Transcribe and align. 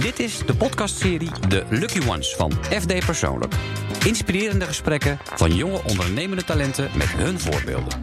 Dit 0.00 0.18
is 0.18 0.38
de 0.38 0.54
podcastserie 0.54 1.30
The 1.48 1.64
Lucky 1.68 2.08
Ones 2.08 2.34
van 2.34 2.52
FD 2.52 3.06
Persoonlijk. 3.06 3.54
Inspirerende 4.06 4.64
gesprekken 4.64 5.18
van 5.24 5.54
jonge 5.54 5.82
ondernemende 5.88 6.44
talenten 6.44 6.90
met 6.96 7.08
hun 7.08 7.40
voorbeelden. 7.40 7.98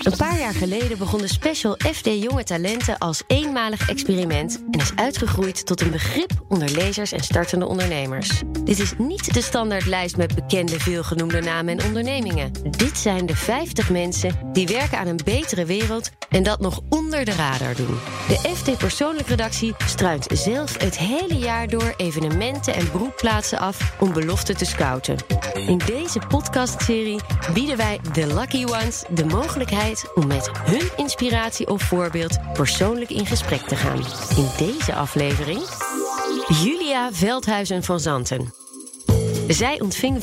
Een 0.00 0.16
paar 0.16 0.38
jaar 0.38 0.54
geleden 0.54 0.98
begon 0.98 1.20
de 1.20 1.28
special 1.28 1.76
FD 1.92 2.04
Jonge 2.04 2.44
Talenten 2.44 2.98
als 2.98 3.22
eenmalig 3.26 3.88
experiment 3.88 4.62
en 4.70 4.80
is 4.80 4.92
uitgegroeid 4.94 5.66
tot 5.66 5.80
een 5.80 5.90
begrip 5.90 6.30
onder 6.48 6.70
lezers 6.70 7.12
en 7.12 7.20
startende 7.20 7.66
ondernemers. 7.66 8.42
Dit 8.64 8.78
is 8.78 8.92
niet 8.98 9.34
de 9.34 9.42
standaardlijst 9.42 10.16
met 10.16 10.34
bekende 10.34 10.80
veelgenoemde 10.80 11.40
namen 11.40 11.78
en 11.78 11.86
ondernemingen. 11.86 12.52
Dit 12.70 12.98
zijn 12.98 13.26
de 13.26 13.36
50 13.36 13.90
mensen 13.90 14.52
die 14.52 14.66
werken 14.66 14.98
aan 14.98 15.06
een 15.06 15.20
betere 15.24 15.64
wereld 15.64 16.10
en 16.28 16.42
dat 16.42 16.60
nog 16.60 16.80
onder 16.88 17.24
de 17.24 17.32
radar 17.32 17.74
doen. 17.76 17.98
De 18.28 18.50
FD 18.54 18.78
Persoonlijk 18.78 19.28
redactie 19.28 19.74
struint 19.86 20.26
zelf 20.32 20.78
het 20.78 20.98
hele 20.98 21.38
jaar 21.38 21.68
door 21.68 21.94
evenementen 21.96 22.74
en 22.74 22.90
broedplaatsen 22.90 23.58
af 23.58 23.94
om 24.00 24.12
beloften 24.12 24.56
te 24.56 24.64
scouten. 24.64 25.16
In 25.54 25.78
deze 25.78 26.18
podcastserie 26.28 27.20
bieden 27.54 27.76
wij 27.76 28.00
de 28.12 28.34
Lucky 28.34 28.64
Ones 28.64 29.04
de 29.10 29.24
mogelijkheid 29.24 29.89
om 30.14 30.26
met 30.26 30.50
hun 30.52 30.88
inspiratie 30.96 31.68
of 31.68 31.82
voorbeeld 31.82 32.38
persoonlijk 32.52 33.10
in 33.10 33.26
gesprek 33.26 33.60
te 33.60 33.76
gaan. 33.76 34.04
In 34.36 34.66
deze 34.66 34.94
aflevering 34.94 35.60
Julia 36.62 37.12
Veldhuizen 37.12 37.82
van 37.82 38.00
Zanten. 38.00 38.52
Zij 39.48 39.80
ontving 39.80 40.18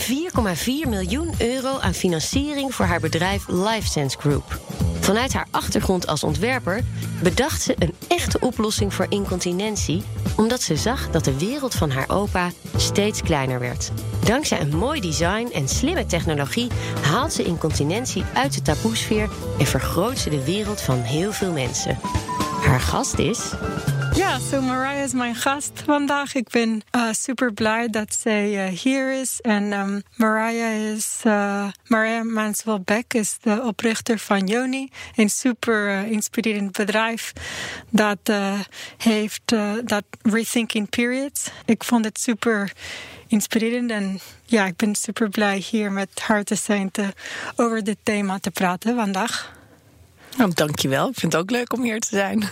4,4 0.85 0.89
miljoen 0.89 1.33
euro 1.37 1.79
aan 1.79 1.93
financiering 1.93 2.75
voor 2.75 2.85
haar 2.85 2.99
bedrijf 2.99 3.47
LifeSense 3.47 4.17
Group. 4.17 4.59
Vanuit 4.99 5.33
haar 5.33 5.47
achtergrond 5.51 6.07
als 6.07 6.23
ontwerper 6.23 6.83
bedacht 7.23 7.61
ze 7.61 7.75
een 7.79 7.93
echte 8.07 8.39
oplossing 8.39 8.93
voor 8.93 9.05
incontinentie, 9.09 10.03
omdat 10.35 10.61
ze 10.61 10.75
zag 10.75 11.09
dat 11.09 11.23
de 11.25 11.37
wereld 11.37 11.75
van 11.75 11.89
haar 11.89 12.09
opa 12.09 12.51
steeds 12.75 13.21
kleiner 13.21 13.59
werd. 13.59 13.91
Dankzij 14.27 14.61
een 14.61 14.77
mooi 14.77 15.01
design 15.01 15.49
en 15.53 15.67
slimme 15.67 16.05
technologie 16.05 16.71
haalt 17.01 17.33
ze 17.33 17.43
incontinentie 17.43 18.23
uit 18.33 18.53
de 18.53 18.61
taboesfeer 18.61 19.29
en 19.59 19.65
vergroot 19.65 20.17
ze 20.17 20.29
de 20.29 20.45
wereld 20.45 20.81
van 20.81 21.01
heel 21.01 21.31
veel 21.31 21.51
mensen. 21.51 21.97
Haar 22.61 22.79
gast 22.79 23.19
is 23.19 23.53
Ja, 24.17 24.39
zo 24.39 24.61
Mariah 24.61 25.03
is 25.03 25.13
mijn 25.13 25.35
gast 25.35 25.71
vandaag. 25.85 26.35
Ik 26.35 26.49
ben 26.49 26.81
uh, 26.95 27.11
super 27.11 27.53
blij 27.53 27.87
dat 27.89 28.15
zij 28.15 28.67
uh, 28.67 28.79
hier 28.79 29.11
is. 29.19 29.41
En 29.41 29.73
um, 29.73 30.03
Mariah 30.15 30.93
is, 30.95 31.21
uh, 31.23 31.67
Mariah 31.87 32.25
Manswell 32.25 32.81
Beck 32.85 33.13
is 33.13 33.37
de 33.41 33.61
oprichter 33.63 34.19
van 34.19 34.47
Yoni. 34.47 34.89
Een 35.15 35.29
super 35.29 36.05
inspirerend 36.05 36.71
bedrijf 36.71 37.33
dat 37.89 38.31
heeft 38.97 39.53
dat 39.83 40.03
Rethinking 40.21 40.89
Periods. 40.89 41.49
Ik 41.65 41.83
vond 41.83 42.05
het 42.05 42.19
super 42.19 42.71
inspirerend 43.27 43.91
en 43.91 44.19
ja, 44.45 44.65
ik 44.65 44.75
ben 44.75 44.95
super 44.95 45.29
blij 45.29 45.57
hier 45.57 45.91
met 45.91 46.19
haar 46.19 46.43
te 46.43 46.55
zijn 46.55 46.91
te, 46.91 47.13
over 47.55 47.83
dit 47.83 47.97
thema 48.03 48.39
te 48.39 48.51
praten 48.51 48.95
vandaag. 48.95 49.55
Nou, 50.37 50.51
dankjewel. 50.53 51.09
Ik 51.09 51.19
vind 51.19 51.33
het 51.33 51.41
ook 51.41 51.51
leuk 51.51 51.73
om 51.73 51.83
hier 51.83 51.99
te 51.99 52.07
zijn. 52.07 52.43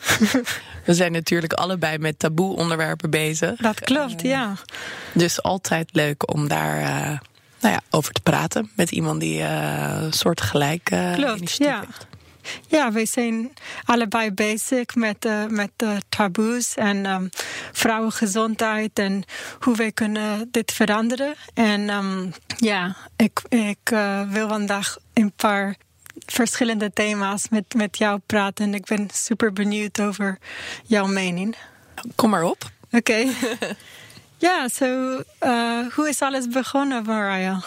We 0.86 0.94
zijn 0.94 1.12
natuurlijk 1.12 1.52
allebei 1.52 1.98
met 1.98 2.18
taboe 2.18 2.56
onderwerpen 2.56 3.10
bezig. 3.10 3.56
Dat 3.56 3.80
klopt, 3.80 4.24
uh, 4.24 4.30
ja. 4.30 4.54
Dus 5.12 5.42
altijd 5.42 5.88
leuk 5.92 6.32
om 6.32 6.48
daar 6.48 6.80
uh, 6.80 7.18
nou 7.60 7.74
ja, 7.74 7.80
over 7.90 8.12
te 8.12 8.20
praten 8.20 8.70
met 8.76 8.90
iemand 8.90 9.20
die 9.20 9.40
uh, 9.40 10.02
soortgelijk 10.10 10.84
klopt, 11.14 11.56
ja. 11.56 11.80
heeft. 11.80 12.06
Ja, 12.68 12.92
wij 12.92 13.06
zijn 13.06 13.52
allebei 13.84 14.32
bezig 14.32 14.94
met, 14.94 15.24
uh, 15.24 15.46
met 15.46 15.70
uh, 15.82 15.96
taboes 16.08 16.74
en 16.74 17.06
um, 17.06 17.28
vrouwengezondheid 17.72 18.98
en 18.98 19.24
hoe 19.58 19.76
wij 19.76 19.92
kunnen 19.92 20.48
dit 20.50 20.72
veranderen. 20.72 21.34
En 21.54 21.88
um, 21.90 22.32
ja, 22.56 22.96
ik, 23.16 23.42
ik 23.48 23.90
uh, 23.92 24.30
wil 24.30 24.48
vandaag 24.48 24.96
een 25.14 25.32
paar 25.36 25.76
verschillende 26.26 26.92
thema's 26.92 27.48
met, 27.48 27.74
met 27.74 27.98
jou 27.98 28.20
praten. 28.26 28.64
En 28.64 28.74
ik 28.74 28.86
ben 28.86 29.08
super 29.12 29.52
benieuwd 29.52 30.00
over 30.00 30.38
jouw 30.84 31.06
mening. 31.06 31.56
Kom 32.14 32.30
maar 32.30 32.44
op. 32.44 32.70
Oké. 32.90 32.96
Okay. 32.96 33.32
ja, 34.46 34.68
zo, 34.68 34.84
so, 34.84 35.22
uh, 35.48 35.94
hoe 35.94 36.08
is 36.08 36.22
alles 36.22 36.48
begonnen, 36.48 37.04
Mariah? 37.04 37.62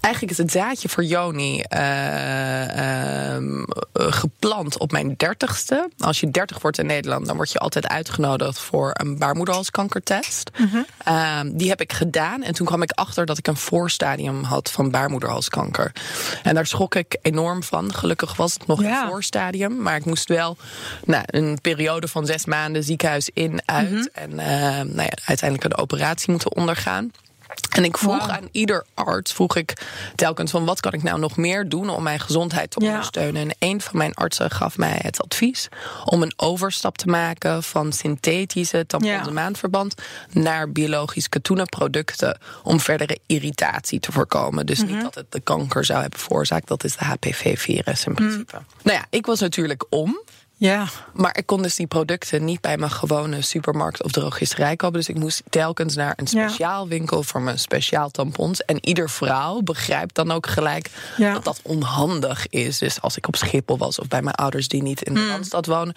Eigenlijk 0.00 0.32
is 0.32 0.38
het 0.38 0.50
zaadje 0.50 0.88
voor 0.88 1.04
Joni 1.04 1.62
uh, 1.76 2.66
uh, 2.76 3.36
geplant 3.92 4.78
op 4.78 4.92
mijn 4.92 5.14
dertigste. 5.16 5.90
Als 5.98 6.20
je 6.20 6.30
dertig 6.30 6.60
wordt 6.60 6.78
in 6.78 6.86
Nederland, 6.86 7.26
dan 7.26 7.36
word 7.36 7.52
je 7.52 7.58
altijd 7.58 7.88
uitgenodigd 7.88 8.58
voor 8.58 8.90
een 8.92 9.18
baarmoederhalskankertest. 9.18 10.50
Mm 10.56 10.70
-hmm. 11.04 11.56
die 11.56 11.68
heb 11.68 11.80
ik 11.80 11.92
gedaan 11.92 12.42
en 12.42 12.54
toen 12.54 12.66
kwam 12.66 12.82
ik 12.82 12.90
achter 12.90 13.26
dat 13.26 13.38
ik 13.38 13.46
een 13.46 13.56
voorstadium 13.56 14.42
had 14.42 14.70
van 14.70 14.90
baarmoederhalskanker. 14.90 15.92
En 16.42 16.54
daar 16.54 16.66
schrok 16.66 16.94
ik 16.94 17.16
enorm 17.22 17.62
van. 17.62 17.94
Gelukkig 17.94 18.36
was 18.36 18.52
het 18.52 18.66
nog 18.66 18.82
ja. 18.82 19.02
een 19.02 19.08
voorstadium, 19.08 19.82
maar 19.82 19.96
ik 19.96 20.04
moest 20.04 20.28
wel 20.28 20.56
nou, 21.04 21.24
een 21.26 21.58
periode 21.62 22.08
van 22.08 22.26
zes 22.26 22.44
maanden 22.44 22.84
ziekenhuis 22.84 23.30
in, 23.32 23.60
uit. 23.64 23.90
Mm 23.90 23.96
-hmm. 23.96 24.08
En 24.12 24.34
nou 24.94 25.02
ja, 25.02 25.18
uiteindelijk 25.24 25.64
een 25.64 25.76
operatie 25.82 26.30
moeten 26.30 26.56
ondergaan. 26.56 27.10
En 27.76 27.84
ik 27.84 27.98
vroeg 27.98 28.26
wow. 28.26 28.30
aan 28.30 28.48
ieder 28.50 28.84
arts, 28.94 29.32
vroeg 29.32 29.56
ik 29.56 29.82
telkens 30.14 30.50
van 30.50 30.64
wat 30.64 30.80
kan 30.80 30.92
ik 30.92 31.02
nou 31.02 31.18
nog 31.18 31.36
meer 31.36 31.68
doen 31.68 31.88
om 31.88 32.02
mijn 32.02 32.20
gezondheid 32.20 32.70
te 32.70 32.78
ondersteunen. 32.78 33.42
En 33.42 33.56
een 33.58 33.80
van 33.80 33.98
mijn 33.98 34.14
artsen 34.14 34.50
gaf 34.50 34.78
mij 34.78 34.98
het 35.02 35.22
advies 35.22 35.68
om 36.04 36.22
een 36.22 36.32
overstap 36.36 36.98
te 36.98 37.06
maken 37.06 37.62
van 37.62 37.92
synthetische 37.92 38.86
tampons 38.86 39.26
ja. 39.26 39.30
maandverband 39.30 39.94
naar 40.32 40.70
biologisch 40.72 41.28
katoenen 41.28 41.66
producten 41.66 42.38
om 42.62 42.80
verdere 42.80 43.18
irritatie 43.26 44.00
te 44.00 44.12
voorkomen. 44.12 44.66
Dus 44.66 44.78
mm 44.78 44.86
-hmm. 44.86 44.94
niet 44.94 45.04
dat 45.04 45.14
het 45.14 45.32
de 45.32 45.40
kanker 45.40 45.84
zou 45.84 46.00
hebben 46.00 46.18
veroorzaakt, 46.18 46.68
dat 46.68 46.84
is 46.84 46.96
de 46.96 47.04
HPV-virus 47.04 48.04
in 48.04 48.14
principe. 48.14 48.56
Mm. 48.56 48.66
Nou 48.82 48.98
ja, 48.98 49.06
ik 49.10 49.26
was 49.26 49.40
natuurlijk 49.40 49.84
om. 49.88 50.20
Ja. 50.58 50.86
Maar 51.12 51.36
ik 51.38 51.46
kon 51.46 51.62
dus 51.62 51.74
die 51.74 51.86
producten 51.86 52.44
niet 52.44 52.60
bij 52.60 52.78
mijn 52.78 52.90
gewone 52.90 53.42
supermarkt 53.42 54.02
of 54.02 54.10
drogisterij 54.10 54.76
kopen. 54.76 54.98
Dus 54.98 55.08
ik 55.08 55.18
moest 55.18 55.42
telkens 55.50 55.94
naar 55.94 56.12
een 56.16 56.26
speciaal 56.26 56.82
ja. 56.82 56.88
winkel 56.88 57.22
voor 57.22 57.42
mijn 57.42 57.58
speciaal 57.58 58.10
tampons. 58.10 58.64
En 58.64 58.86
ieder 58.86 59.10
vrouw 59.10 59.60
begrijpt 59.60 60.14
dan 60.14 60.30
ook 60.30 60.46
gelijk 60.46 60.90
ja. 61.16 61.32
dat 61.32 61.44
dat 61.44 61.60
onhandig 61.62 62.46
is. 62.48 62.78
Dus 62.78 63.00
als 63.00 63.16
ik 63.16 63.28
op 63.28 63.36
Schiphol 63.36 63.78
was 63.78 63.98
of 63.98 64.08
bij 64.08 64.22
mijn 64.22 64.34
ouders 64.34 64.68
die 64.68 64.82
niet 64.82 65.02
in 65.02 65.14
de 65.14 65.28
Randstad 65.28 65.66
mm. 65.66 65.74
wonen, 65.74 65.94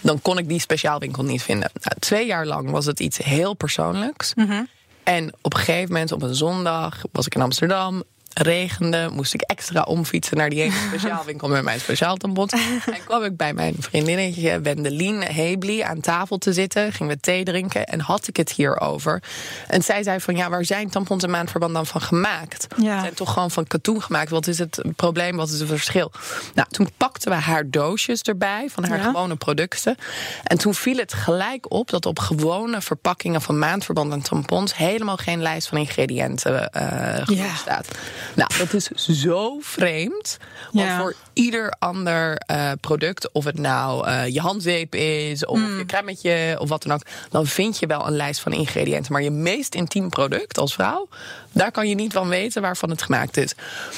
dan 0.00 0.22
kon 0.22 0.38
ik 0.38 0.48
die 0.48 0.60
speciaal 0.60 0.98
winkel 0.98 1.22
niet 1.22 1.42
vinden. 1.42 1.70
Nou, 1.80 1.96
twee 1.98 2.26
jaar 2.26 2.46
lang 2.46 2.70
was 2.70 2.86
het 2.86 3.00
iets 3.00 3.18
heel 3.18 3.54
persoonlijks. 3.54 4.34
Mm 4.34 4.46
-hmm. 4.46 4.68
En 5.02 5.32
op 5.40 5.54
een 5.54 5.60
gegeven 5.60 5.92
moment, 5.92 6.12
op 6.12 6.22
een 6.22 6.34
zondag, 6.34 7.02
was 7.12 7.26
ik 7.26 7.34
in 7.34 7.42
Amsterdam 7.42 8.02
regende, 8.34 9.08
moest 9.12 9.34
ik 9.34 9.40
extra 9.40 9.82
omfietsen 9.82 10.36
naar 10.36 10.50
die 10.50 10.62
ene 10.62 10.74
speciaalwinkel 10.88 11.48
met 11.48 11.62
mijn 11.62 11.80
speciaal 11.80 12.16
tampons. 12.16 12.52
En 12.52 13.04
kwam 13.04 13.22
ik 13.22 13.36
bij 13.36 13.52
mijn 13.52 13.74
vriendinnetje 13.78 14.60
Wendelien 14.60 15.22
Hebli 15.22 15.80
aan 15.80 16.00
tafel 16.00 16.38
te 16.38 16.52
zitten. 16.52 16.92
Gingen 16.92 17.14
we 17.14 17.20
thee 17.20 17.44
drinken 17.44 17.86
en 17.86 18.00
had 18.00 18.28
ik 18.28 18.36
het 18.36 18.52
hierover. 18.52 19.22
En 19.68 19.82
zij 19.82 20.02
zei 20.02 20.20
van 20.20 20.36
ja, 20.36 20.50
waar 20.50 20.64
zijn 20.64 20.90
tampons 20.90 21.22
en 21.22 21.30
maandverband 21.30 21.74
dan 21.74 21.86
van 21.86 22.00
gemaakt? 22.00 22.66
Ja. 22.76 23.00
Zijn 23.00 23.14
toch 23.14 23.32
gewoon 23.32 23.50
van 23.50 23.66
katoen 23.66 24.02
gemaakt? 24.02 24.30
Wat 24.30 24.46
is 24.46 24.58
het 24.58 24.82
probleem? 24.96 25.36
Wat 25.36 25.48
is 25.48 25.58
het 25.58 25.68
verschil? 25.68 26.12
Nou, 26.54 26.68
toen 26.70 26.88
pakten 26.96 27.30
we 27.30 27.36
haar 27.36 27.70
doosjes 27.70 28.22
erbij 28.22 28.68
van 28.70 28.84
haar 28.84 28.98
ja. 28.98 29.04
gewone 29.04 29.36
producten. 29.36 29.96
En 30.42 30.58
toen 30.58 30.74
viel 30.74 30.96
het 30.96 31.12
gelijk 31.12 31.72
op 31.72 31.90
dat 31.90 32.06
op 32.06 32.18
gewone 32.18 32.80
verpakkingen 32.80 33.42
van 33.42 33.58
maandverband 33.58 34.12
en 34.12 34.22
tampons 34.22 34.76
helemaal 34.76 35.16
geen 35.16 35.42
lijst 35.42 35.68
van 35.68 35.78
ingrediënten 35.78 36.70
uh, 36.76 37.36
ja. 37.36 37.54
staat. 37.54 37.88
Nou, 38.34 38.50
dat 38.58 38.72
is 38.72 38.86
zo 39.24 39.58
vreemd. 39.60 40.38
Want 40.72 40.86
ja. 40.86 40.98
voor 41.00 41.14
ieder 41.32 41.74
ander 41.78 42.42
uh, 42.50 42.70
product, 42.80 43.32
of 43.32 43.44
het 43.44 43.58
nou 43.58 44.08
uh, 44.08 44.26
je 44.26 44.40
handzeep 44.40 44.94
is, 44.94 45.46
of 45.46 45.58
mm. 45.58 45.78
je 45.78 45.86
cremmetje, 45.86 46.56
of 46.58 46.68
wat 46.68 46.82
dan 46.82 46.92
ook, 46.92 47.02
dan 47.30 47.46
vind 47.46 47.78
je 47.78 47.86
wel 47.86 48.06
een 48.06 48.16
lijst 48.16 48.40
van 48.40 48.52
ingrediënten. 48.52 49.12
Maar 49.12 49.22
je 49.22 49.30
meest 49.30 49.74
intiem 49.74 50.08
product 50.08 50.58
als 50.58 50.74
vrouw, 50.74 51.08
daar 51.52 51.70
kan 51.70 51.88
je 51.88 51.94
niet 51.94 52.12
van 52.12 52.28
weten 52.28 52.62
waarvan 52.62 52.90
het 52.90 53.02
gemaakt 53.02 53.36
is. 53.36 53.54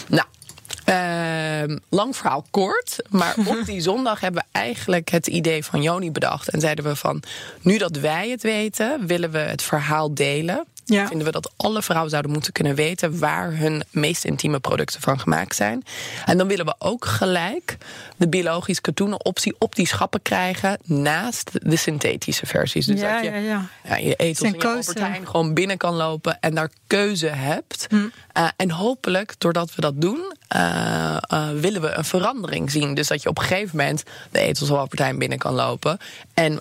Nou. 0.08 0.26
Uh, 0.88 1.76
lang 1.88 2.16
verhaal 2.16 2.44
kort, 2.50 2.96
maar 3.08 3.34
op 3.46 3.62
die 3.66 3.80
zondag 3.80 4.20
hebben 4.20 4.42
we 4.42 4.58
eigenlijk 4.58 5.08
het 5.08 5.26
idee 5.26 5.64
van 5.64 5.82
Joni 5.82 6.10
bedacht. 6.10 6.48
En 6.48 6.60
zeiden 6.60 6.84
we 6.84 6.96
van, 6.96 7.22
nu 7.60 7.78
dat 7.78 7.96
wij 7.96 8.30
het 8.30 8.42
weten, 8.42 9.06
willen 9.06 9.30
we 9.30 9.38
het 9.38 9.62
verhaal 9.62 10.14
delen 10.14 10.66
Ja. 10.84 11.06
Vinden 11.06 11.26
we 11.26 11.32
dat 11.32 11.52
alle 11.56 11.82
vrouwen 11.82 12.10
zouden 12.10 12.32
moeten 12.32 12.52
kunnen 12.52 12.74
weten 12.74 13.18
waar 13.18 13.56
hun 13.56 13.84
meest 13.90 14.24
intieme 14.24 14.60
producten 14.60 15.00
van 15.00 15.20
gemaakt 15.20 15.56
zijn. 15.56 15.84
En 16.24 16.38
dan 16.38 16.46
willen 16.46 16.64
we 16.64 16.74
ook 16.78 17.04
gelijk 17.04 17.76
de 18.16 18.28
biologisch 18.28 18.80
katoenen 18.80 19.24
optie 19.24 19.54
op 19.58 19.74
die 19.74 19.86
schappen 19.86 20.22
krijgen 20.22 20.78
naast 20.84 21.50
de 21.52 21.76
synthetische 21.76 22.46
versies. 22.46 22.86
Dus 22.86 23.00
ja, 23.00 23.14
dat 23.14 23.24
je 23.24 23.30
ja, 23.30 23.36
ja. 23.36 23.68
ja, 23.88 23.96
je 23.96 24.14
etels 24.14 24.52
in. 24.52 24.62
Albert 24.62 24.98
Heijn 24.98 25.26
gewoon 25.26 25.54
binnen 25.54 25.76
kan 25.76 25.94
lopen 25.94 26.40
en 26.40 26.54
daar 26.54 26.70
keuze 26.86 27.26
hebt. 27.26 27.86
Hm. 27.88 27.96
Uh, 27.96 28.48
en 28.56 28.70
hopelijk, 28.70 29.34
doordat 29.38 29.74
we 29.74 29.80
dat 29.80 30.00
doen, 30.00 30.34
uh, 30.56 31.16
uh, 31.32 31.48
willen 31.50 31.80
we 31.80 31.90
een 31.90 32.04
verandering 32.04 32.70
zien. 32.70 32.94
Dus 32.94 33.08
dat 33.08 33.22
je 33.22 33.28
op 33.28 33.38
een 33.38 33.44
gegeven 33.44 33.76
moment 33.76 34.02
de 34.30 34.38
etels 34.38 34.68
van 34.68 34.78
Albert 34.78 34.98
Heijn 34.98 35.18
binnen 35.18 35.38
kan 35.38 35.54
lopen. 35.54 35.98
En 36.34 36.60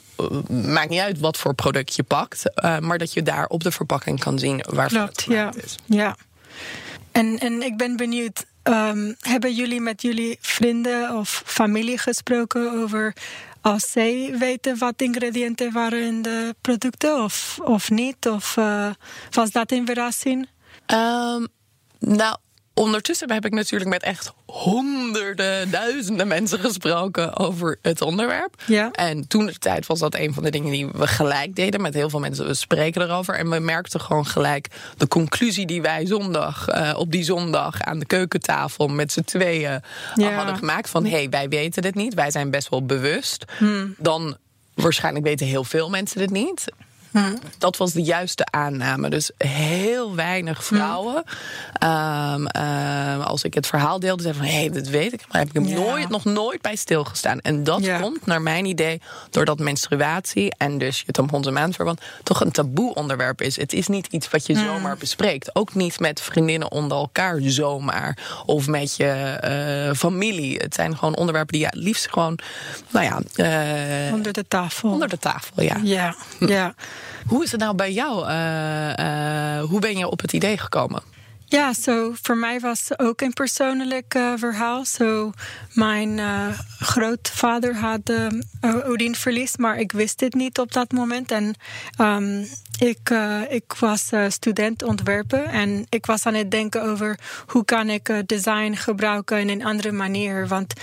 maakt 0.49 0.89
niet 0.89 0.99
uit 0.99 1.19
wat 1.19 1.37
voor 1.37 1.53
product 1.53 1.95
je 1.95 2.03
pakt, 2.03 2.43
uh, 2.55 2.79
maar 2.79 2.97
dat 2.97 3.13
je 3.13 3.23
daar 3.23 3.47
op 3.47 3.63
de 3.63 3.71
verpakking 3.71 4.19
kan 4.19 4.39
zien 4.39 4.65
waarvan 4.69 5.01
Klopt, 5.03 5.25
het 5.25 5.33
ja. 5.33 5.51
is. 5.63 5.75
Ja. 5.85 6.15
En, 7.11 7.39
en 7.39 7.61
ik 7.61 7.77
ben 7.77 7.95
benieuwd, 7.95 8.45
um, 8.63 9.15
hebben 9.19 9.53
jullie 9.53 9.81
met 9.81 10.01
jullie 10.01 10.37
vrienden 10.41 11.17
of 11.17 11.43
familie 11.45 11.97
gesproken 11.97 12.71
over 12.71 13.13
als 13.61 13.91
zij 13.91 14.35
weten 14.39 14.77
wat 14.77 15.01
ingrediënten 15.01 15.71
waren 15.71 16.03
in 16.03 16.21
de 16.21 16.55
producten 16.61 17.23
of, 17.23 17.59
of 17.63 17.89
niet? 17.89 18.27
Of 18.27 18.57
uh, 18.57 18.89
was 19.31 19.51
dat 19.51 19.71
een 19.71 19.85
verrassing? 19.85 20.47
Um, 20.87 21.47
nou, 21.99 22.37
ondertussen 22.73 23.31
heb 23.31 23.45
ik 23.45 23.53
natuurlijk 23.53 23.89
met 23.89 24.03
echt 24.03 24.33
honderden, 24.45 25.71
duizenden 25.71 26.27
mensen 26.27 26.59
gesproken 26.59 27.37
over 27.37 27.77
het 27.81 28.01
onderwerp. 28.01 28.61
Ja. 28.65 28.91
En 28.91 29.27
toen 29.27 29.45
de 29.45 29.57
tijd 29.57 29.87
was 29.87 29.99
dat 29.99 30.15
een 30.15 30.33
van 30.33 30.43
de 30.43 30.49
dingen 30.49 30.71
die 30.71 30.87
we 30.87 31.07
gelijk 31.07 31.55
deden. 31.55 31.81
Met 31.81 31.93
heel 31.93 32.09
veel 32.09 32.19
mensen, 32.19 32.47
we 32.47 32.53
spreken 32.53 33.01
erover. 33.01 33.35
En 33.35 33.49
we 33.49 33.59
merkten 33.59 34.01
gewoon 34.01 34.25
gelijk 34.25 34.67
de 34.97 35.07
conclusie 35.07 35.65
die 35.65 35.81
wij 35.81 36.05
zondag, 36.05 36.67
uh, 36.69 36.93
op 36.97 37.11
die 37.11 37.23
zondag 37.23 37.81
aan 37.81 37.99
de 37.99 38.05
keukentafel 38.05 38.87
met 38.87 39.11
z'n 39.11 39.23
tweeën 39.23 39.81
ja. 40.15 40.31
hadden 40.31 40.57
gemaakt. 40.57 40.89
Van 40.89 41.03
hé, 41.03 41.11
hey, 41.11 41.29
wij 41.29 41.49
weten 41.49 41.81
dit 41.81 41.95
niet. 41.95 42.13
Wij 42.13 42.31
zijn 42.31 42.51
best 42.51 42.69
wel 42.69 42.85
bewust. 42.85 43.45
Hmm. 43.57 43.95
Dan 43.97 44.37
waarschijnlijk 44.73 45.25
weten 45.25 45.45
heel 45.45 45.63
veel 45.63 45.89
mensen 45.89 46.17
dit 46.17 46.29
niet. 46.29 46.65
Hmm. 47.13 47.39
Dat 47.57 47.77
was 47.77 47.91
de 47.93 48.01
juiste 48.01 48.45
aanname. 48.51 49.09
Dus 49.09 49.31
heel 49.37 50.15
weinig 50.15 50.63
vrouwen. 50.63 51.23
Hmm. 51.79 51.89
Um, 52.33 52.47
um, 52.63 53.21
als 53.21 53.43
ik 53.43 53.53
het 53.53 53.67
verhaal 53.67 53.99
deelde, 53.99 54.21
zeiden 54.21 54.43
van 54.43 54.51
hé, 54.51 54.59
hey, 54.59 54.69
dat 54.69 54.87
weet 54.87 55.13
ik. 55.13 55.23
Maar 55.31 55.39
heb 55.39 55.47
ik 55.47 55.53
hem 55.53 55.65
Ja. 55.65 55.75
nooit, 55.75 56.09
nog 56.09 56.23
nooit 56.25 56.61
bij 56.61 56.75
stilgestaan. 56.75 57.39
En 57.39 57.63
dat 57.63 57.83
Ja. 57.85 57.99
komt, 57.99 58.25
naar 58.25 58.41
mijn 58.41 58.65
idee, 58.65 59.01
doordat 59.29 59.59
menstruatie 59.59 60.53
en 60.57 60.77
dus 60.77 61.03
je 61.05 61.11
tampons 61.11 61.47
en 61.47 61.53
maandverband 61.53 62.01
toch 62.23 62.41
een 62.41 62.51
taboe 62.51 62.93
onderwerp 62.93 63.41
is. 63.41 63.55
Het 63.55 63.73
is 63.73 63.87
niet 63.87 64.07
iets 64.07 64.29
wat 64.29 64.45
je 64.45 64.53
Hmm. 64.53 64.65
zomaar 64.65 64.97
bespreekt. 64.97 65.55
Ook 65.55 65.73
niet 65.75 65.99
met 65.99 66.21
vriendinnen 66.21 66.71
onder 66.71 66.97
elkaar 66.97 67.37
zomaar. 67.41 68.17
Of 68.45 68.67
met 68.67 68.95
je 68.95 69.39
uh, 69.89 69.95
familie. 69.97 70.57
Het 70.57 70.73
zijn 70.75 70.97
gewoon 70.97 71.15
onderwerpen 71.15 71.53
die 71.53 71.61
ja, 71.61 71.71
liefst 71.73 72.09
gewoon, 72.09 72.39
nou 72.89 73.05
ja, 73.05 73.21
uh, 74.07 74.13
onder 74.13 74.33
de 74.33 74.47
tafel. 74.47 74.89
onder 74.89 75.09
de 75.09 75.19
tafel, 75.19 75.63
ja. 75.63 75.77
Ja, 75.83 76.15
ja. 76.39 76.73
Hoe 77.27 77.43
is 77.43 77.51
het 77.51 77.59
nou 77.59 77.75
bij 77.75 77.91
jou? 77.91 78.27
Uh, 78.27 78.93
uh, 78.99 79.63
hoe 79.63 79.79
ben 79.79 79.97
je 79.97 80.09
op 80.09 80.21
het 80.21 80.33
idee 80.33 80.57
gekomen? 80.57 81.01
Ja, 81.45 81.73
zo 81.73 82.13
voor 82.21 82.37
mij 82.37 82.59
was 82.59 82.89
het 82.89 82.99
ook 82.99 83.21
een 83.21 83.33
persoonlijk 83.33 84.15
uh, 84.15 84.33
verhaal. 84.35 84.85
Zo, 84.85 85.31
mijn 85.73 86.19
grootvader 86.79 87.75
had 87.75 88.09
uh, 88.09 88.27
urinverlies, 88.87 89.57
maar 89.57 89.79
ik 89.79 89.91
wist 89.91 90.19
het 90.19 90.33
niet 90.33 90.59
op 90.59 90.71
dat 90.71 90.91
moment. 90.91 91.31
En 91.31 91.55
um, 91.97 92.47
ik, 92.79 93.09
ik 93.49 93.73
was 93.79 94.09
student 94.27 94.83
ontwerpen 94.83 95.45
en 95.45 95.85
ik 95.89 96.05
was 96.05 96.25
aan 96.25 96.33
het 96.33 96.51
denken 96.51 96.83
over 96.83 97.19
hoe 97.47 97.65
kan 97.65 97.89
ik 97.89 98.23
design 98.25 98.73
gebruiken 98.73 99.39
in 99.39 99.49
een 99.49 99.65
andere 99.65 99.91
manier. 99.91 100.47
Want 100.47 100.73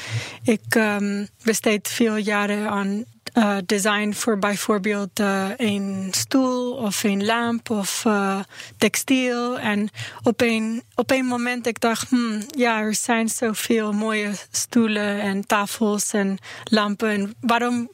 ik 0.43 0.75
um, 0.75 1.29
besteed 1.43 1.89
veel 1.89 2.17
jaren 2.17 2.69
aan 2.69 3.05
uh, 3.35 3.56
design 3.67 4.12
voor 4.12 4.38
bijvoorbeeld 4.38 5.21
uh, 5.21 5.49
een 5.56 6.09
stoel 6.11 6.73
of 6.73 7.05
een 7.05 7.25
lamp 7.25 7.71
of 7.71 8.05
uh, 8.06 8.41
textiel. 8.77 9.59
En 9.59 9.88
op 10.23 10.41
een, 10.41 10.82
op 10.94 11.11
een 11.11 11.25
moment 11.25 11.67
ik 11.67 11.81
dacht, 11.81 12.09
hmm, 12.09 12.43
ja, 12.49 12.81
er 12.81 12.94
zijn 12.94 13.29
zoveel 13.29 13.93
mooie 13.93 14.31
stoelen 14.50 15.21
en 15.21 15.47
tafels 15.47 16.12
en 16.12 16.38
lampen. 16.65 17.11
En 17.11 17.35
waarom 17.41 17.91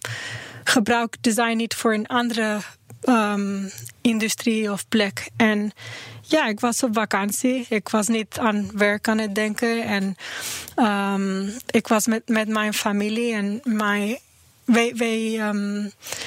gebruik 0.64 1.14
ik 1.14 1.22
design 1.22 1.56
niet 1.56 1.74
voor 1.74 1.94
een 1.94 2.06
andere 2.06 2.58
um, 3.08 3.70
industrie 4.00 4.72
of 4.72 4.88
plek? 4.88 5.28
En 5.36 5.72
ja, 6.22 6.46
ik 6.46 6.60
was 6.60 6.82
op 6.82 6.94
vakantie. 6.94 7.66
Ik 7.68 7.88
was 7.88 8.06
niet 8.06 8.38
aan 8.38 8.70
werk 8.74 9.08
aan 9.08 9.18
het 9.18 9.34
denken. 9.34 9.82
En 9.82 10.16
um, 10.76 11.56
ik 11.66 11.88
was 11.88 12.06
met, 12.06 12.28
met 12.28 12.48
mijn 12.48 12.74
familie 12.74 13.34
en 13.34 13.60
mijn 13.62 14.18
wij, 14.66 14.92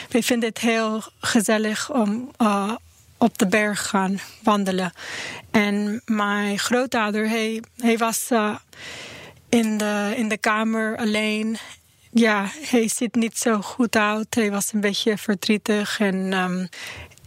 wij, 0.10 0.22
vinden 0.22 0.50
het 0.50 0.60
heel 0.60 1.04
gezellig 1.20 1.92
om 1.92 2.32
uh, 2.42 2.72
op 3.18 3.38
de 3.38 3.48
berg 3.48 3.88
gaan 3.88 4.20
wandelen. 4.44 4.94
En 5.52 6.02
mijn 6.06 6.60
grootvader, 6.60 7.30
hij, 7.30 7.64
hij 7.78 7.98
was 7.98 8.32
uh, 8.32 8.56
in, 9.50 9.78
de, 9.78 10.14
in 10.16 10.30
de 10.30 10.38
kamer 10.38 10.98
alleen. 10.98 11.58
Ja, 12.12 12.50
hij 12.62 12.88
ziet 12.88 13.16
niet 13.16 13.38
zo 13.38 13.62
goed 13.62 13.96
uit. 13.96 14.36
Hij 14.36 14.52
was 14.52 14.74
een 14.74 14.82
beetje 14.82 15.18
verdrietig. 15.18 16.00
En, 16.00 16.34
um, 16.34 16.70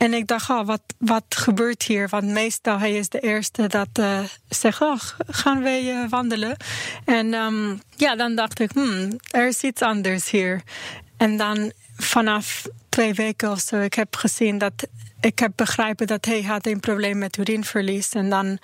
en 0.02 0.14
ik 0.14 0.26
dacht, 0.26 0.50
oh, 0.50 0.66
wat, 0.66 0.82
wat 0.98 1.24
gebeurt 1.28 1.82
hier? 1.82 2.08
Want 2.08 2.24
meestal 2.24 2.78
hij 2.78 2.92
is 2.92 3.08
de 3.08 3.20
eerste 3.20 3.66
dat 3.66 3.88
uh, 4.00 4.18
zegt, 4.48 4.80
oh, 4.80 4.98
gaan 5.26 5.62
wij 5.62 5.84
uh, 5.84 6.08
wandelen? 6.08 6.56
En 7.04 7.34
um, 7.34 7.80
ja, 7.96 8.16
dan 8.16 8.34
dacht 8.34 8.60
ik, 8.60 8.72
hmm, 8.72 9.18
er 9.30 9.46
is 9.46 9.62
iets 9.62 9.82
anders 9.82 10.30
hier. 10.30 10.62
En 11.16 11.36
dan 11.36 11.72
vanaf 11.96 12.66
twee 12.88 13.14
weken 13.14 13.50
of 13.50 13.60
zo, 13.60 13.80
ik 13.80 13.94
heb 13.94 14.16
gezien 14.16 14.58
dat 14.58 14.72
ik 15.20 15.38
heb 15.38 15.52
begrepen 15.56 16.06
dat 16.06 16.24
hij 16.24 16.42
had 16.42 16.66
een 16.66 16.80
probleem 16.80 17.18
met 17.18 17.36
urineverlies. 17.36 18.12
En 18.12 18.30
dan 18.30 18.58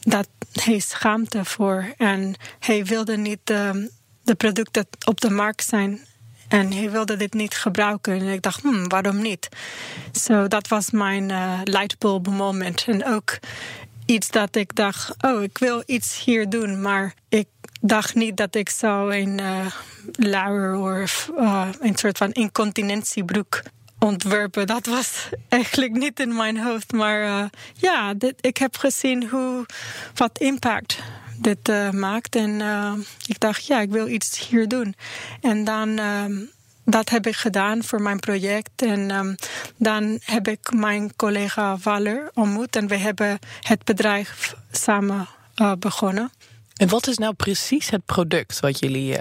dat 0.00 0.28
hij 0.52 0.78
schaamte 0.78 1.44
voor. 1.44 1.92
En 1.96 2.34
hij 2.58 2.84
wilde 2.84 3.16
niet 3.16 3.50
um, 3.50 3.90
de 4.22 4.34
producten 4.34 4.86
op 5.06 5.20
de 5.20 5.30
markt 5.30 5.64
zijn. 5.64 6.00
En 6.50 6.72
hij 6.72 6.90
wilde 6.90 7.16
dit 7.16 7.34
niet 7.34 7.54
gebruiken. 7.54 8.12
En 8.12 8.26
ik 8.26 8.42
dacht, 8.42 8.62
hmm, 8.62 8.88
waarom 8.88 9.22
niet? 9.22 9.48
Zo, 10.12 10.48
dat 10.48 10.68
was 10.68 10.90
mijn 10.90 11.28
uh, 11.28 11.60
lightbulb 11.64 12.28
moment. 12.28 12.84
En 12.86 13.06
ook 13.06 13.38
iets 14.06 14.30
dat 14.30 14.56
ik 14.56 14.74
dacht, 14.74 15.14
oh, 15.20 15.42
ik 15.42 15.58
wil 15.58 15.82
iets 15.86 16.24
hier 16.24 16.48
doen. 16.48 16.80
Maar 16.80 17.14
ik 17.28 17.46
dacht 17.80 18.14
niet 18.14 18.36
dat 18.36 18.54
ik 18.54 18.68
zou 18.68 19.16
een 19.16 19.40
uh, 20.20 20.94
of 20.94 21.30
uh, 21.38 21.68
een 21.80 21.96
soort 21.96 22.18
van 22.18 22.32
incontinentiebroek 22.32 23.62
ontwerpen. 23.98 24.66
Dat 24.66 24.86
was 24.86 25.28
eigenlijk 25.48 25.92
niet 25.92 26.20
in 26.20 26.36
mijn 26.36 26.58
hoofd. 26.58 26.92
Maar 26.92 27.50
ja, 27.74 28.14
ik 28.40 28.56
heb 28.56 28.76
gezien 28.76 29.28
hoe, 29.28 29.66
wat 30.14 30.38
impact 30.38 30.98
dit 31.40 31.68
uh, 31.68 31.90
maakt. 31.90 32.36
En 32.36 32.50
uh, 32.50 32.92
ik 33.26 33.40
dacht, 33.40 33.66
ja, 33.66 33.80
ik 33.80 33.90
wil 33.90 34.08
iets 34.08 34.48
hier 34.48 34.68
doen. 34.68 34.94
En 35.40 35.64
dan, 35.64 35.98
um, 35.98 36.50
dat 36.84 37.08
heb 37.08 37.26
ik 37.26 37.36
gedaan 37.36 37.84
voor 37.84 38.02
mijn 38.02 38.18
project. 38.18 38.82
En 38.82 39.10
um, 39.10 39.34
dan 39.76 40.18
heb 40.24 40.48
ik 40.48 40.72
mijn 40.72 41.16
collega 41.16 41.76
Waller 41.82 42.30
ontmoet. 42.34 42.76
En 42.76 42.86
we 42.86 42.96
hebben 42.96 43.38
het 43.60 43.84
bedrijf 43.84 44.54
samen 44.70 45.28
uh, 45.56 45.72
begonnen. 45.78 46.30
En 46.76 46.88
wat 46.88 47.06
is 47.06 47.18
nou 47.18 47.34
precies 47.34 47.90
het 47.90 48.04
product 48.04 48.60
wat 48.60 48.78
jullie 48.78 49.18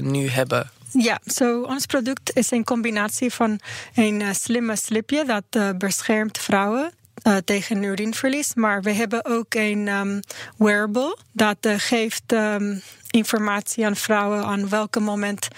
nu 0.00 0.28
hebben? 0.28 0.70
Ja, 0.92 1.18
so, 1.24 1.62
ons 1.62 1.86
product 1.86 2.36
is 2.36 2.50
een 2.50 2.64
combinatie 2.64 3.32
van 3.32 3.60
een 3.94 4.34
slimme 4.34 4.76
slipje 4.76 5.24
dat 5.24 5.78
beschermt 5.78 6.38
vrouwen 6.38 6.92
uh, 7.26 7.36
tegen 7.36 7.82
urineverlies. 7.82 8.54
Maar 8.54 8.82
we 8.82 8.92
hebben 8.92 9.24
ook 9.24 9.54
een 9.54 9.88
um, 9.88 10.20
wearable 10.56 11.16
dat 11.32 11.56
uh, 11.66 11.74
geeft 11.76 12.32
um, 12.32 12.82
informatie 13.10 13.86
aan 13.86 13.96
vrouwen 13.96 14.44
aan 14.44 14.68
welke 14.68 15.00
moment 15.00 15.48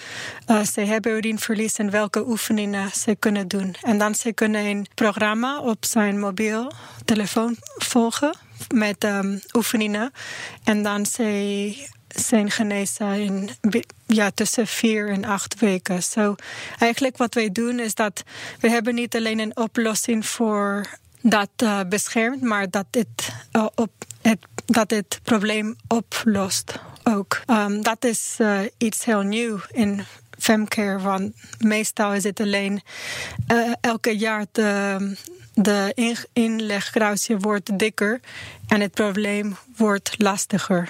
uh, 0.47 0.63
ze 0.63 0.81
hebben 0.81 1.11
urineverlies 1.11 1.75
en 1.75 1.91
welke 1.91 2.27
oefeningen 2.27 2.89
ze 2.91 3.15
kunnen 3.15 3.47
doen. 3.47 3.75
En 3.81 3.97
dan 3.97 4.15
ze 4.15 4.33
kunnen 4.33 4.65
een 4.65 4.87
programma 4.95 5.59
op 5.59 5.85
zijn 5.85 6.19
mobiel 6.19 6.71
telefoon 7.05 7.55
volgen 7.77 8.37
met 8.73 9.03
um, 9.03 9.41
oefeningen. 9.53 10.11
En 10.63 10.83
dan 10.83 11.05
ze 11.05 11.87
zijn 12.07 12.51
genezen 12.51 13.13
in 13.13 13.49
ja, 14.05 14.31
tussen 14.31 14.67
vier 14.67 15.09
en 15.09 15.25
acht 15.25 15.59
weken. 15.59 16.03
Zo 16.03 16.21
so, 16.21 16.35
eigenlijk 16.77 17.17
wat 17.17 17.33
wij 17.33 17.51
doen 17.51 17.79
is 17.79 17.95
dat 17.95 18.23
we 18.59 18.69
hebben 18.69 18.95
niet 18.95 19.15
alleen 19.15 19.39
een 19.39 19.57
oplossing 19.57 20.25
voor 20.25 20.87
dat 21.21 21.49
uh, 21.63 21.79
beschermt, 21.89 22.41
maar 22.41 22.69
dat 22.69 22.85
het, 22.91 23.33
uh, 23.51 23.65
op 23.75 23.91
het, 24.21 24.39
dat 24.65 24.89
het 24.89 25.19
probleem 25.23 25.75
oplost 25.87 26.79
ook. 27.03 27.41
Um, 27.47 27.83
dat 27.83 28.03
is 28.03 28.35
uh, 28.37 28.59
iets 28.77 29.05
heel 29.05 29.21
nieuw 29.21 29.59
in 29.71 30.03
femcare, 30.37 30.99
want 30.99 31.33
meestal 31.59 32.13
is 32.13 32.23
het 32.23 32.39
alleen 32.39 32.81
elke 33.81 34.17
jaar 34.17 34.45
de, 34.51 35.15
de 35.53 35.93
inlegkruisje 36.33 37.37
wordt 37.37 37.79
dikker 37.79 38.19
en 38.67 38.81
het 38.81 38.91
probleem 38.91 39.55
wordt 39.75 40.13
lastiger. 40.17 40.89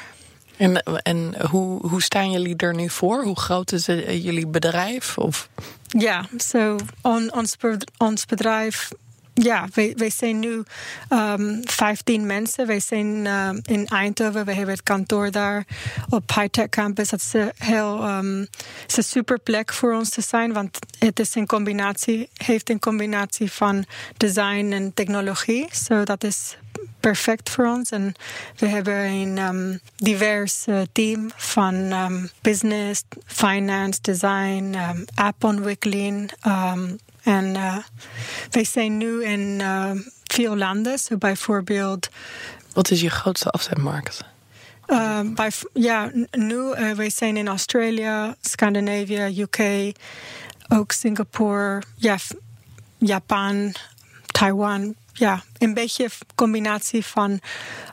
En, 0.57 0.83
en 0.83 1.47
hoe, 1.49 1.87
hoe 1.87 2.01
staan 2.01 2.31
jullie 2.31 2.55
er 2.55 2.75
nu 2.75 2.89
voor? 2.89 3.23
Hoe 3.23 3.39
groot 3.39 3.71
is 3.71 3.87
eh, 3.87 4.23
jullie 4.23 4.47
bedrijf? 4.47 5.17
Of? 5.17 5.49
Ja, 5.87 6.25
zo 6.37 6.75
on, 7.01 7.33
ons, 7.33 7.55
ons 7.97 8.25
bedrijf 8.25 8.89
ja, 9.43 9.67
wij, 9.73 9.93
wij 9.97 10.09
zijn 10.09 10.39
nu 10.39 10.49
um, 10.49 10.65
ehm, 11.09 11.61
15 11.61 12.25
mensen. 12.25 12.67
Wij 12.67 12.79
zijn 12.79 13.25
uh, 13.25 13.49
in 13.61 13.87
Eindhoven. 13.87 14.45
We 14.45 14.53
hebben 14.53 14.73
het 14.73 14.83
kantoor 14.83 15.31
daar 15.31 15.65
op 16.09 16.33
High 16.35 16.47
Tech 16.47 16.69
Campus. 16.69 17.09
Dat 17.09 17.19
is 17.19 17.33
een 17.33 17.51
heel 17.57 18.09
um, 18.09 18.47
is 18.87 18.97
een 18.97 19.03
super 19.03 19.39
plek 19.39 19.73
voor 19.73 19.93
ons 19.93 20.09
te 20.09 20.21
zijn. 20.21 20.53
Want 20.53 20.79
het 20.99 21.19
is 21.19 21.35
een 21.35 21.45
combinatie, 21.45 22.29
heeft 22.33 22.69
een 22.69 22.79
combinatie 22.79 23.51
van 23.51 23.85
design 24.17 24.71
en 24.71 24.93
technologie. 24.93 25.67
Zo 25.71 25.83
so 25.83 26.03
dat 26.03 26.23
is 26.23 26.57
perfect 26.99 27.49
voor 27.49 27.65
ons. 27.65 27.89
En 27.89 28.13
we 28.57 28.67
hebben 28.67 29.05
een 29.05 29.37
um, 29.37 29.79
divers 29.95 30.65
team 30.91 31.29
van 31.35 31.75
um, 31.75 32.29
business, 32.41 33.03
finance, 33.25 33.99
design, 34.01 34.75
um, 34.89 35.05
appontwikkeling. 35.15 36.31
En 37.29 37.55
uh, 37.55 37.77
wij 38.49 38.63
zijn 38.63 38.97
nu 38.97 39.23
in 39.23 39.59
uh, 39.59 39.91
veel 40.23 40.57
landen. 40.57 40.97
So 40.97 41.17
bijvoorbeeld. 41.17 42.09
Wat 42.73 42.91
is 42.91 43.01
je 43.01 43.09
grootste 43.09 43.49
afzetmarkt? 43.49 44.23
Uh, 44.87 45.19
bij, 45.23 45.51
ja, 45.73 46.11
nu 46.31 46.55
uh, 46.55 46.91
wij 46.91 47.09
zijn 47.09 47.37
in 47.37 47.47
Australië, 47.47 48.33
Scandinavië, 48.41 49.41
UK, 49.41 49.91
ook 50.67 50.91
Singapore, 50.91 51.81
ja, 51.95 52.17
Japan, 52.97 53.73
Taiwan. 54.25 54.95
Ja, 55.13 55.43
een 55.57 55.73
beetje 55.73 56.09
combinatie 56.35 57.05
van 57.05 57.39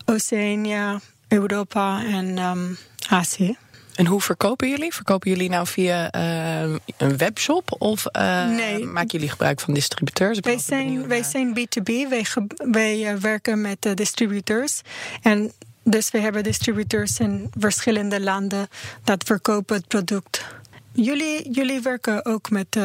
Oceanië, 0.04 0.98
Europa 1.28 2.04
en 2.04 2.38
um, 2.38 2.78
Azië. 3.08 3.56
En 3.96 4.06
hoe 4.06 4.20
verkopen 4.20 4.68
jullie? 4.68 4.94
Verkopen 4.94 5.30
jullie 5.30 5.48
nou 5.48 5.66
via 5.66 6.14
uh, 6.14 6.76
een 6.96 7.16
webshop 7.16 7.74
of 7.78 8.04
uh, 8.16 8.48
nee. 8.48 8.84
maken 8.84 9.08
jullie 9.08 9.28
gebruik 9.28 9.60
van 9.60 9.74
distributeurs? 9.74 10.38
Wij 10.40 10.58
zijn, 10.58 11.08
wij 11.08 11.22
zijn 11.22 11.58
B2B, 11.58 12.08
wij, 12.08 12.26
wij 12.56 13.12
uh, 13.12 13.20
werken 13.20 13.60
met 13.60 13.88
distributeurs. 13.94 14.80
En 15.22 15.52
dus 15.82 16.10
we 16.10 16.18
hebben 16.18 16.42
distributeurs 16.42 17.18
in 17.18 17.50
verschillende 17.58 18.20
landen 18.20 18.68
dat 19.04 19.24
verkopen 19.24 19.76
het 19.76 19.88
product. 19.88 20.44
Jullie, 20.92 21.50
jullie 21.52 21.80
werken 21.80 22.24
ook 22.24 22.50
met 22.50 22.78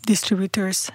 distributeurs? 0.00 0.88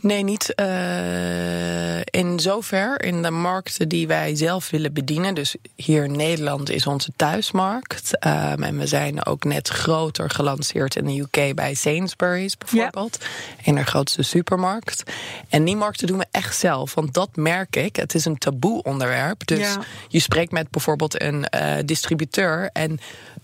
Nee, 0.00 0.22
niet 0.22 0.52
uh, 0.56 2.00
in 2.00 2.40
zover. 2.40 3.02
In 3.04 3.22
de 3.22 3.30
markten 3.30 3.88
die 3.88 4.06
wij 4.06 4.36
zelf 4.36 4.70
willen 4.70 4.92
bedienen. 4.92 5.34
Dus 5.34 5.56
hier 5.76 6.04
in 6.04 6.16
Nederland 6.16 6.70
is 6.70 6.86
onze 6.86 7.12
thuismarkt. 7.16 8.26
Um, 8.26 8.62
en 8.62 8.78
we 8.78 8.86
zijn 8.86 9.26
ook 9.26 9.44
net 9.44 9.68
groter 9.68 10.30
gelanceerd 10.30 10.96
in 10.96 11.04
de 11.04 11.20
UK 11.20 11.54
bij 11.54 11.74
Sainsbury's 11.74 12.58
bijvoorbeeld. 12.58 13.18
Ja. 13.20 13.26
In 13.62 13.74
de 13.74 13.84
grootste 13.84 14.22
supermarkt. 14.22 15.02
En 15.48 15.64
die 15.64 15.76
markten 15.76 16.06
doen 16.06 16.18
we 16.18 16.26
echt 16.30 16.56
zelf. 16.56 16.94
Want 16.94 17.14
dat 17.14 17.36
merk 17.36 17.76
ik. 17.76 17.96
Het 17.96 18.14
is 18.14 18.24
een 18.24 18.38
taboe 18.38 18.82
onderwerp. 18.82 19.46
Dus 19.46 19.58
ja. 19.58 19.78
je 20.08 20.20
spreekt 20.20 20.52
met 20.52 20.70
bijvoorbeeld 20.70 21.22
een 21.22 21.44
uh, 21.54 21.74
distributeur. 21.84 22.70
En 22.72 23.00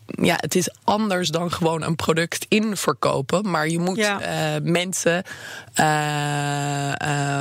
ja, 0.07 0.37
het 0.41 0.55
is 0.55 0.71
anders 0.85 1.29
dan 1.29 1.53
gewoon 1.53 1.83
een 1.83 1.97
product 1.97 2.47
inverkopen. 2.49 3.51
Maar 3.51 3.69
je 3.69 3.79
moet 3.79 3.97
ja. 3.97 4.55
uh, 4.57 4.63
mensen 4.63 5.23
uh, 5.81 6.38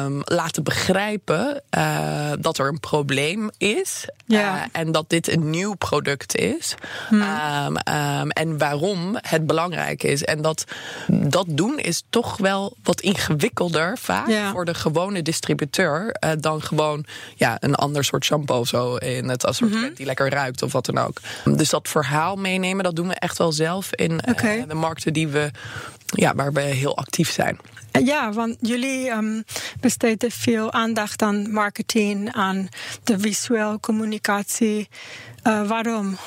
um, 0.05 0.21
laten 0.23 0.63
begrijpen 0.63 1.61
uh, 1.77 2.31
dat 2.39 2.57
er 2.57 2.67
een 2.67 2.79
probleem 2.79 3.49
is. 3.57 4.09
Ja. 4.25 4.67
en 4.71 4.91
dat 4.91 5.09
dit 5.09 5.31
een 5.31 5.49
nieuw 5.49 5.73
product 5.73 6.35
is. 6.35 6.75
Hmm. 7.07 7.21
Um, 7.21 7.77
um, 7.93 8.29
en 8.29 8.57
waarom 8.57 9.17
het 9.21 9.45
belangrijk 9.45 10.03
is. 10.03 10.23
En 10.23 10.41
dat, 10.41 10.63
dat 11.07 11.45
doen 11.49 11.79
is 11.79 12.03
toch 12.09 12.37
wel 12.37 12.75
wat 12.83 13.01
ingewikkelder 13.01 13.97
vaak 13.97 14.27
ja. 14.27 14.51
voor 14.51 14.65
de 14.65 14.73
gewone 14.73 15.21
distributeur. 15.21 16.15
dan 16.39 16.61
gewoon 16.61 17.05
ja, 17.35 17.57
een 17.59 17.75
ander 17.75 18.03
soort 18.03 18.25
shampoo 18.25 18.63
zo 18.63 18.95
in 18.95 19.29
het 19.29 19.45
assortiment 19.45 19.85
-hmm. 19.85 19.95
die 19.95 20.05
lekker 20.05 20.29
ruikt 20.29 20.61
of 20.61 20.71
wat 20.71 20.85
dan 20.85 20.97
ook. 20.97 21.17
Dus 21.43 21.69
dat 21.69 21.87
verhaal 21.87 22.35
mee 22.35 22.57
meenemen. 22.59 22.83
Dat 22.83 22.95
doen 22.95 23.07
we 23.07 23.13
echt 23.13 23.37
wel 23.37 23.51
zelf 23.51 23.93
in 23.93 24.19
okay. 24.29 24.65
de 24.67 24.73
markten 24.73 25.13
die 25.13 25.27
we, 25.27 25.51
ja, 26.05 26.35
waar 26.35 26.53
we 26.53 26.61
heel 26.61 26.97
actief 26.97 27.31
zijn. 27.31 27.59
Ja, 28.03 28.31
want 28.31 28.55
jullie 28.59 29.11
um, 29.11 29.43
besteden 29.79 30.31
veel 30.31 30.71
aandacht 30.71 31.21
aan 31.21 31.51
marketing, 31.51 32.33
aan 32.33 32.69
de 33.03 33.19
visuele 33.19 33.79
communicatie. 33.79 34.87
Uh, 35.43 35.67
waarom? 35.67 36.17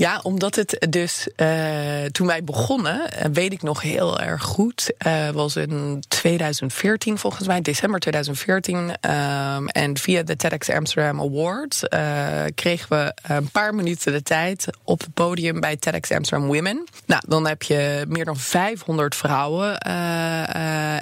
Ja, 0.00 0.20
omdat 0.22 0.54
het 0.54 0.86
dus 0.90 1.28
uh, 1.36 2.04
toen 2.04 2.26
wij 2.26 2.44
begonnen, 2.44 3.10
weet 3.32 3.52
ik 3.52 3.62
nog 3.62 3.82
heel 3.82 4.20
erg 4.20 4.42
goed. 4.42 4.92
Uh, 5.06 5.28
was 5.28 5.56
in 5.56 6.02
2014 6.08 7.18
volgens 7.18 7.46
mij, 7.46 7.60
december 7.60 8.00
2014. 8.00 8.76
Um, 8.78 9.68
en 9.68 9.98
via 9.98 10.22
de 10.22 10.36
TEDx 10.36 10.70
Amsterdam 10.70 11.20
Awards 11.20 11.82
uh, 11.88 12.42
kregen 12.54 12.88
we 12.88 13.14
een 13.22 13.50
paar 13.50 13.74
minuten 13.74 14.12
de 14.12 14.22
tijd 14.22 14.66
op 14.84 15.00
het 15.00 15.14
podium 15.14 15.60
bij 15.60 15.76
TEDx 15.76 16.10
Amsterdam 16.10 16.46
Women. 16.46 16.84
Nou, 17.06 17.22
dan 17.26 17.46
heb 17.46 17.62
je 17.62 18.04
meer 18.08 18.24
dan 18.24 18.36
500 18.36 19.16
vrouwen. 19.16 19.78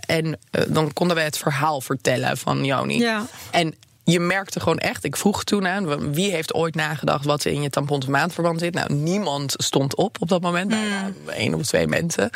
en 0.07 0.39
dan 0.69 0.93
konden 0.93 1.17
we 1.17 1.23
het 1.23 1.39
verhaal 1.39 1.81
vertellen 1.81 2.39
van 2.39 2.65
Joni. 2.65 2.99
Ja. 2.99 3.27
En 3.51 3.75
je 4.13 4.21
merkte 4.21 4.61
gewoon 4.61 4.79
echt, 4.79 5.05
ik 5.05 5.17
vroeg 5.17 5.45
toen 5.45 5.67
aan 5.67 6.13
wie 6.13 6.31
heeft 6.31 6.55
ooit 6.55 6.75
nagedacht 6.75 7.25
wat 7.25 7.45
er 7.45 7.53
in 7.53 7.63
je 7.63 7.71
tampons 7.71 8.07
maandverband 8.07 8.61
zit. 8.61 8.75
Nou, 8.75 8.93
niemand 8.93 9.55
stond 9.57 9.95
op 9.97 10.17
op 10.21 10.29
dat 10.29 10.41
moment. 10.41 10.71
Mm. 10.71 10.77
Nou, 10.89 11.13
één 11.37 11.55
of 11.55 11.63
twee 11.63 11.87
mensen 11.87 12.31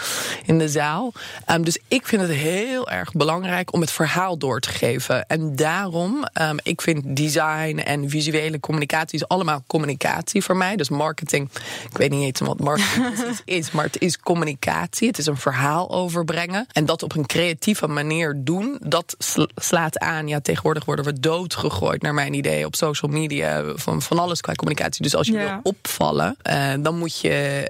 in 0.45 0.59
de 0.59 0.69
zaal. 0.69 1.13
Um, 1.51 1.65
dus 1.65 1.79
ik 1.89 2.07
vind 2.07 2.23
het 2.23 2.31
heel 2.31 2.89
erg 2.91 3.13
belangrijk 3.13 3.73
om 3.73 3.81
het 3.81 3.91
verhaal 3.91 4.39
door 4.39 4.61
te 4.61 4.69
geven. 4.69 5.27
En 5.27 5.57
daarom, 5.57 6.25
um, 6.41 6.57
ik 6.63 6.81
vind 6.81 7.17
design 7.17 7.79
en 7.79 8.11
visuele 8.11 8.61
communicatie 8.61 9.19
is 9.19 9.29
allemaal 9.29 9.65
communicatie 9.67 10.43
voor 10.43 10.57
mij. 10.57 10.77
Dus 10.77 10.89
marketing, 10.89 11.51
ik 11.91 11.97
weet 11.97 12.11
niet 12.11 12.25
eens 12.25 12.41
wat 12.41 12.61
marketing 12.61 13.41
is, 13.45 13.71
maar 13.71 13.85
het 13.85 14.01
is 14.01 14.19
communicatie. 14.19 15.09
Het 15.09 15.19
is 15.19 15.27
een 15.27 15.37
verhaal 15.37 15.91
overbrengen. 15.91 16.67
En 16.73 16.87
dat 16.87 17.03
op 17.03 17.17
een 17.17 17.27
creatieve 17.27 17.87
manier 17.87 18.35
doen, 18.37 18.79
dat 18.83 19.17
slaat 19.55 19.99
aan. 19.99 20.29
Ja, 20.29 20.41
tegenwoordig 20.41 20.85
worden 20.85 21.05
we 21.05 21.21
dood 21.21 21.55
gegooid, 21.71 22.03
naar 22.03 22.15
mijn 22.15 22.35
idee, 22.35 22.67
op 22.67 22.77
social 22.77 23.11
media. 23.11 23.63
Van, 23.75 24.03
van 24.03 24.19
alles 24.19 24.41
qua 24.41 24.55
communicatie. 24.55 25.03
Dus 25.03 25.15
als 25.15 25.27
je 25.27 25.37
wil 25.37 25.61
opvallen, 25.63 26.37
uh, 26.51 26.73
dan, 26.81 26.99
moet 26.99 27.21
je, 27.21 27.69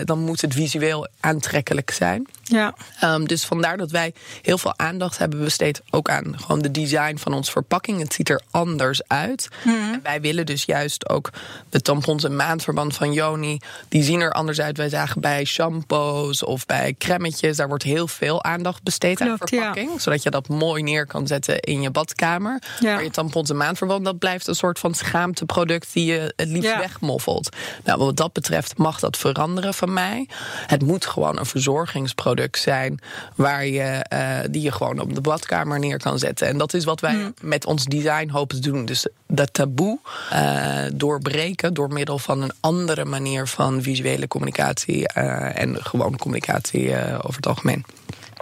uh, 0.00 0.06
dan 0.06 0.18
moet 0.18 0.40
het 0.40 0.54
visueel 0.54 1.08
aantrekkelijk 1.20 1.90
zijn. 1.90 2.26
Ja. 2.48 2.74
Um, 3.04 3.26
dus 3.26 3.44
vandaar 3.44 3.76
dat 3.76 3.90
wij 3.90 4.12
heel 4.42 4.58
veel 4.58 4.78
aandacht 4.78 5.18
hebben 5.18 5.44
besteed 5.44 5.82
ook 5.90 6.08
aan 6.08 6.40
gewoon 6.40 6.62
de 6.62 6.70
design 6.70 7.16
van 7.16 7.32
onze 7.32 7.50
verpakking. 7.50 8.00
Het 8.00 8.14
ziet 8.14 8.28
er 8.28 8.40
anders 8.50 9.00
uit. 9.06 9.48
Mm. 9.64 9.92
En 9.92 10.00
wij 10.02 10.20
willen 10.20 10.46
dus 10.46 10.64
juist 10.64 11.08
ook 11.08 11.30
de 11.70 11.80
tampons 11.80 12.24
en 12.24 12.36
maandverband 12.36 12.94
van 12.94 13.12
Joni. 13.12 13.58
Die 13.88 14.02
zien 14.02 14.20
er 14.20 14.32
anders 14.32 14.60
uit. 14.60 14.76
Wij 14.76 14.88
zagen 14.88 15.20
bij 15.20 15.44
shampoos 15.44 16.42
of 16.42 16.66
bij 16.66 16.94
cremmetjes. 16.98 17.56
Daar 17.56 17.68
wordt 17.68 17.82
heel 17.82 18.08
veel 18.08 18.44
aandacht 18.44 18.82
besteed 18.82 19.16
Klopt, 19.16 19.30
aan 19.30 19.48
verpakking. 19.48 19.90
Ja. 19.92 19.98
Zodat 19.98 20.22
je 20.22 20.30
dat 20.30 20.48
mooi 20.48 20.82
neer 20.82 21.06
kan 21.06 21.26
zetten 21.26 21.60
in 21.60 21.80
je 21.80 21.90
badkamer. 21.90 22.62
Ja. 22.80 22.94
Maar 22.94 23.02
je 23.04 23.10
tampons 23.10 23.50
en 23.50 23.56
maandverband, 23.56 24.04
dat 24.04 24.18
blijft 24.18 24.46
een 24.46 24.54
soort 24.54 24.78
van 24.78 24.94
schaamteproduct 24.94 25.92
die 25.92 26.04
je 26.04 26.32
het 26.36 26.48
liefst 26.48 26.70
ja. 26.70 26.78
wegmoffelt. 26.78 27.56
Nou, 27.84 27.98
wat 27.98 28.16
dat 28.16 28.32
betreft 28.32 28.78
mag 28.78 29.00
dat 29.00 29.16
veranderen 29.16 29.74
van 29.74 29.92
mij. 29.92 30.28
Het 30.66 30.82
moet 30.82 31.06
gewoon 31.06 31.38
een 31.38 31.46
verzorgingsproduct 31.46 32.36
zijn 32.56 32.98
waar 33.34 33.66
je, 33.66 34.04
uh, 34.12 34.38
die 34.50 34.62
je 34.62 34.72
gewoon 34.72 34.98
op 34.98 35.14
de 35.14 35.20
badkamer 35.20 35.78
neer 35.78 35.98
kan 35.98 36.18
zetten. 36.18 36.48
En 36.48 36.58
dat 36.58 36.74
is 36.74 36.84
wat 36.84 37.00
wij 37.00 37.14
mm. 37.14 37.34
met 37.40 37.66
ons 37.66 37.84
design 37.84 38.28
hopen 38.28 38.60
te 38.60 38.70
doen. 38.70 38.84
Dus 38.84 39.08
dat 39.26 39.52
taboe 39.52 39.98
uh, 40.32 40.84
doorbreken 40.94 41.74
door 41.74 41.92
middel 41.92 42.18
van 42.18 42.42
een 42.42 42.52
andere 42.60 43.04
manier 43.04 43.46
van 43.46 43.82
visuele 43.82 44.28
communicatie 44.28 45.10
uh, 45.16 45.58
en 45.58 45.84
gewoon 45.84 46.16
communicatie 46.16 46.94
over 47.22 47.36
het 47.36 47.46
algemeen. 47.46 47.84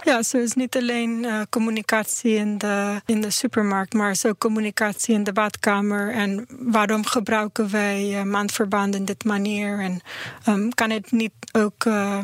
Ja, 0.07 0.23
zo 0.23 0.37
is 0.37 0.53
niet 0.53 0.75
alleen 0.75 1.23
uh, 1.23 1.41
communicatie 1.49 2.35
in 2.35 2.57
de, 2.57 3.01
in 3.05 3.21
de 3.21 3.31
supermarkt, 3.31 3.93
maar 3.93 4.15
zo 4.15 4.33
communicatie 4.37 5.13
in 5.13 5.23
de 5.23 5.33
badkamer. 5.33 6.13
En 6.13 6.45
waarom 6.49 7.05
gebruiken 7.05 7.71
wij 7.71 8.09
uh, 8.09 8.21
maandverbanden 8.21 8.99
in 8.99 9.05
dit 9.05 9.23
manier? 9.23 9.79
En 9.79 10.01
um, 10.47 10.73
kan 10.73 10.89
het 10.89 11.11
niet 11.11 11.31
ook 11.51 11.85
uh, 11.85 12.19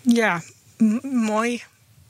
ja, 0.00 0.42
mooi 0.80 1.62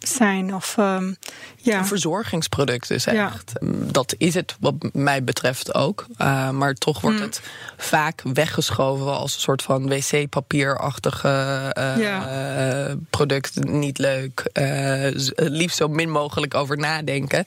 zijn. 0.09 0.55
Of, 0.55 0.77
um, 0.79 1.17
ja. 1.57 1.79
Een 1.79 1.87
verzorgingsproduct 1.87 2.91
is 2.91 3.07
echt. 3.07 3.53
Dat 3.93 4.15
is 4.19 4.35
het 4.35 4.57
wat 4.61 4.75
mij 4.93 5.25
betreft 5.25 5.75
ook. 5.75 6.07
Uh, 6.19 6.51
maar 6.51 6.75
toch 6.75 7.01
wordt 7.01 7.17
mm. 7.17 7.23
het 7.23 7.41
vaak 7.77 8.23
weggeschoven 8.33 9.17
als 9.17 9.35
een 9.35 9.41
soort 9.41 9.63
van 9.63 9.89
wc-papierachtige 9.89 11.29
uh, 11.79 11.97
ja. 11.99 12.89
uh, 12.89 12.95
product. 13.11 13.65
Niet 13.65 13.99
leuk. 13.99 14.51
liefst 15.37 15.77
zo 15.77 15.89
min 15.89 16.11
mogelijk 16.11 16.55
over 16.55 16.79
nadenken. 16.79 17.45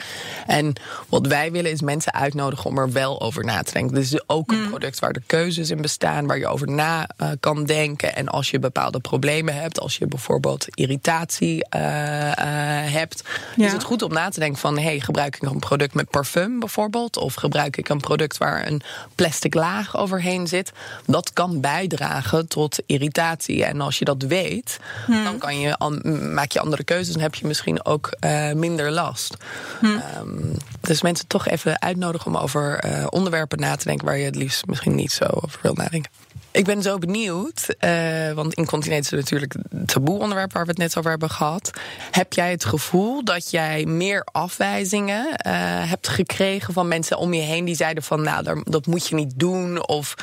En 0.48 0.74
wat 1.10 1.28
wij 1.28 1.52
willen 1.52 1.72
is 1.72 1.82
mensen 1.82 2.14
uitnodigen 2.14 2.70
om 2.70 2.78
er 2.78 2.92
wel 2.92 3.22
over 3.22 3.46
na 3.46 3.62
te 3.62 3.74
denken. 3.74 3.96
Dit 3.96 4.04
is 4.04 4.24
ook 4.28 4.52
een 4.52 4.62
mm. 4.62 4.70
product 4.70 5.00
waar 5.00 5.14
de 5.14 5.22
keuzes 5.26 5.70
in 5.70 5.82
bestaan, 5.82 6.28
waar 6.28 6.38
je 6.38 6.48
over 6.48 6.72
na 6.72 7.10
kan 7.40 7.66
denken. 7.66 8.16
En 8.16 8.28
als 8.28 8.52
je 8.52 8.60
bepaalde 8.60 9.00
problemen 9.00 9.56
hebt, 9.56 9.80
als 9.80 9.98
je 9.98 10.08
bijvoorbeeld 10.08 10.66
irritatie 10.70 11.66
hebt, 12.46 13.24
ja. 13.56 13.66
is 13.66 13.72
het 13.72 13.84
goed 13.84 14.02
om 14.02 14.14
na 14.14 14.30
te 14.30 14.40
denken 14.40 14.60
van... 14.60 14.78
hey, 14.78 15.00
gebruik 15.00 15.36
ik 15.36 15.42
een 15.42 15.60
product 15.60 15.94
met 15.94 16.10
parfum 16.10 16.60
bijvoorbeeld? 16.60 17.18
Of 17.18 17.34
gebruik 17.34 17.78
ik 17.78 17.90
een 17.90 18.00
product 18.00 18.38
waar 18.38 18.68
een 18.68 18.82
plastic 19.16 19.54
laag 19.54 19.98
overheen 19.98 20.48
zit? 20.48 20.72
Dat 21.06 21.34
kan 21.34 21.62
bijdragen 21.62 22.48
tot 22.48 22.80
irritatie. 22.86 23.66
En 23.66 23.82
als 23.82 24.00
je 24.00 24.06
dat 24.06 24.22
weet, 24.24 24.80
hmm. 25.06 25.24
dan 25.24 25.38
kan 25.38 25.60
je, 25.60 25.78
maak 26.34 26.52
je 26.52 26.60
andere 26.60 26.84
keuzes... 26.84 27.16
en 27.16 27.22
heb 27.22 27.36
je 27.36 27.48
misschien 27.48 27.86
ook 27.86 28.18
uh, 28.26 28.52
minder 28.52 28.92
last. 28.92 29.36
Hmm. 29.80 30.02
Um, 30.18 30.58
dus 30.82 31.02
mensen 31.02 31.28
toch 31.28 31.48
even 31.48 31.82
uitnodigen 31.82 32.28
om 32.28 32.38
over 32.38 32.86
uh, 32.86 33.06
onderwerpen 33.10 33.60
na 33.60 33.76
te 33.76 33.86
denken... 33.86 34.06
waar 34.06 34.18
je 34.18 34.26
het 34.26 34.36
liefst 34.36 34.66
misschien 34.66 34.96
niet 34.96 35.12
zo 35.12 35.26
over 35.26 35.60
wil 35.62 35.74
nadenken. 35.74 36.12
Ik 36.54 36.66
ben 36.66 36.82
zo 36.82 36.98
benieuwd, 36.98 37.76
uh, 37.80 38.32
want 38.32 38.54
incontinentie 38.54 39.18
is 39.18 39.24
natuurlijk 39.24 39.56
een 39.70 39.86
taboe 39.86 40.20
onderwerp 40.20 40.54
waar 40.54 40.64
we 40.64 40.70
het 40.70 40.78
net 40.78 40.98
over 40.98 41.10
hebben 41.10 41.30
gehad. 41.30 41.72
Heb 42.12 42.34
jij 42.34 42.52
het 42.52 42.66
gevoel 42.66 43.24
dat 43.24 43.52
jij 43.52 43.86
meer 43.86 44.28
afwijzingen 44.32 45.26
uh, 45.28 45.34
hebt 45.90 46.08
gekregen 46.08 46.74
van 46.74 46.88
mensen 46.88 47.18
om 47.18 47.34
je 47.34 47.42
heen 47.42 47.66
die 47.66 47.76
zeiden 47.76 48.04
van 48.04 48.22
nou, 48.22 48.62
dat 48.64 48.88
moet 48.88 49.08
je 49.08 49.16
niet 49.16 49.34
doen 49.36 49.88
of 49.88 50.14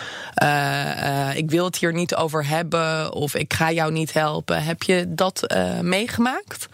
uh, 0.42 1.36
ik 1.36 1.50
wil 1.50 1.64
het 1.64 1.76
hier 1.76 1.92
niet 1.92 2.14
over 2.14 2.46
hebben 2.46 3.12
of 3.12 3.34
ik 3.34 3.52
ga 3.54 3.72
jou 3.72 3.92
niet 3.92 4.12
helpen. 4.12 4.62
Heb 4.62 4.82
je 4.82 5.04
dat 5.08 5.54
meegemaakt? 5.82 6.68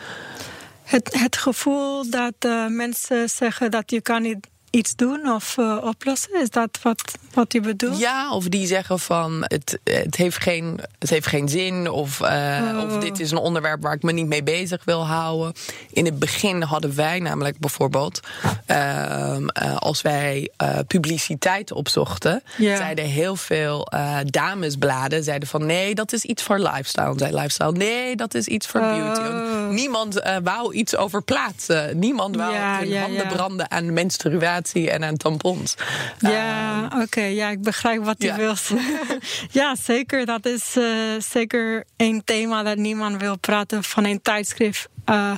Het, 0.83 1.17
het 1.21 1.37
gevoel 1.37 2.11
dat 2.11 2.69
mensen 2.69 3.29
zeggen 3.29 3.71
dat 3.71 3.91
je 3.91 4.01
kan 4.01 4.23
niet 4.23 4.47
iets 4.71 4.97
doen 4.97 5.31
of 5.31 5.59
oplossen? 5.83 6.41
Is 6.41 6.51
dat 6.51 6.79
wat, 6.83 7.19
wat 7.37 7.53
je 7.53 7.61
bedoelt? 7.61 7.99
Ja, 7.99 8.33
of 8.33 8.49
die 8.49 8.67
zeggen 8.67 8.99
van 8.99 9.45
het, 9.47 9.79
het, 9.85 10.17
heeft, 10.17 10.43
geen, 10.43 10.81
het 10.99 11.11
heeft 11.11 11.27
geen 11.27 11.49
zin. 11.49 11.91
Of, 11.91 12.21
uh, 12.21 12.85
of 12.87 12.99
dit 12.99 13.21
is 13.21 13.31
een 13.31 13.39
onderwerp 13.39 13.83
waar 13.83 13.95
ik 13.95 14.03
me 14.03 14.13
niet 14.13 14.27
mee 14.27 14.43
bezig 14.43 14.85
wil 14.85 15.07
houden. 15.07 15.53
In 15.91 16.05
het 16.05 16.19
begin 16.19 16.63
hadden 16.63 16.97
wij 16.97 17.19
namelijk 17.19 17.59
bijvoorbeeld, 17.59 18.21
uh, 18.67 19.37
als 19.77 20.03
wij 20.03 20.51
publiciteit 20.87 21.73
opzochten, 21.73 22.43
yeah. 22.57 22.77
zeiden 22.77 23.05
heel 23.05 23.37
veel 23.37 23.89
damesbladen 24.25 25.25
zeiden 25.25 25.49
van 25.49 25.67
nee, 25.67 25.95
dat 25.95 26.13
is 26.13 26.25
iets 26.25 26.43
voor 26.43 26.59
lifestyle. 26.59 27.15
Zei 27.17 27.35
lifestyle, 27.35 27.73
nee, 27.73 28.17
dat 28.17 28.35
is 28.35 28.47
iets 28.47 28.67
voor 28.67 28.81
beauty. 28.81 29.21
Oh. 29.21 29.69
Niemand 29.69 30.23
wou 30.43 30.75
iets 30.75 30.97
over 30.97 31.23
plaatsen. 31.23 31.99
Niemand 31.99 32.37
wou 32.37 32.53
yeah, 32.53 32.79
hun 32.79 32.89
yeah, 32.89 33.03
handen 33.03 33.27
branden 33.29 33.71
aan 33.71 33.93
menstruatie 33.93 34.91
en 34.91 35.05
aan 35.05 35.17
tampons. 35.17 35.75
Ja, 36.19 36.91
uh, 36.95 37.03
Ja, 37.35 37.51
ik 37.51 37.63
begrijp 37.63 38.05
wat 38.05 38.17
je 38.19 38.27
ja. 38.27 38.37
wilt. 38.37 38.71
ja, 39.51 39.75
zeker. 39.75 40.27
Dat 40.27 40.47
is 40.47 40.77
uh, 40.77 40.85
zeker 41.19 41.85
een 41.97 42.25
thema 42.25 42.63
dat 42.63 42.77
niemand 42.77 43.21
wil 43.21 43.39
praten 43.39 43.85
van 43.85 44.05
een 44.05 44.23
tijdschrift. 44.23 44.89
Uh, 45.11 45.35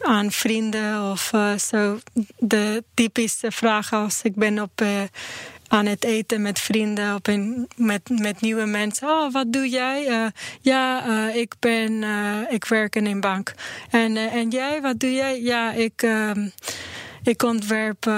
aan 0.00 0.30
vrienden 0.30 1.10
of 1.10 1.32
zo. 1.58 1.98
De 2.38 2.84
typische 2.94 3.52
vraag 3.52 3.92
als 3.92 4.22
ik 4.22 4.34
ben 4.34 4.62
op 4.62 4.82
aan 5.68 5.86
het 5.86 6.04
eten 6.04 6.42
met 6.42 6.60
vrienden, 6.60 7.14
op 7.14 7.26
een, 7.26 7.68
met, 7.76 8.08
met 8.08 8.40
nieuwe 8.40 8.66
mensen. 8.66 9.08
Oh, 9.08 9.32
wat 9.32 9.52
doe 9.52 9.68
jij? 9.68 10.08
Uh, 10.08 10.26
ja, 10.60 11.06
uh, 11.08 11.36
ik 11.36 11.54
ben, 11.58 11.92
uh, 11.92 12.40
ik 12.50 12.64
werk 12.64 12.96
in 12.96 13.06
een 13.06 13.20
bank. 13.20 13.54
En, 13.90 14.16
en 14.16 14.50
jij, 14.50 14.80
wat 14.80 15.00
doe 15.00 15.12
jij? 15.12 15.42
Ja, 15.42 15.72
ik, 15.72 16.02
ehm, 16.02 16.48
ik 17.22 17.42
ontwerp 17.42 18.10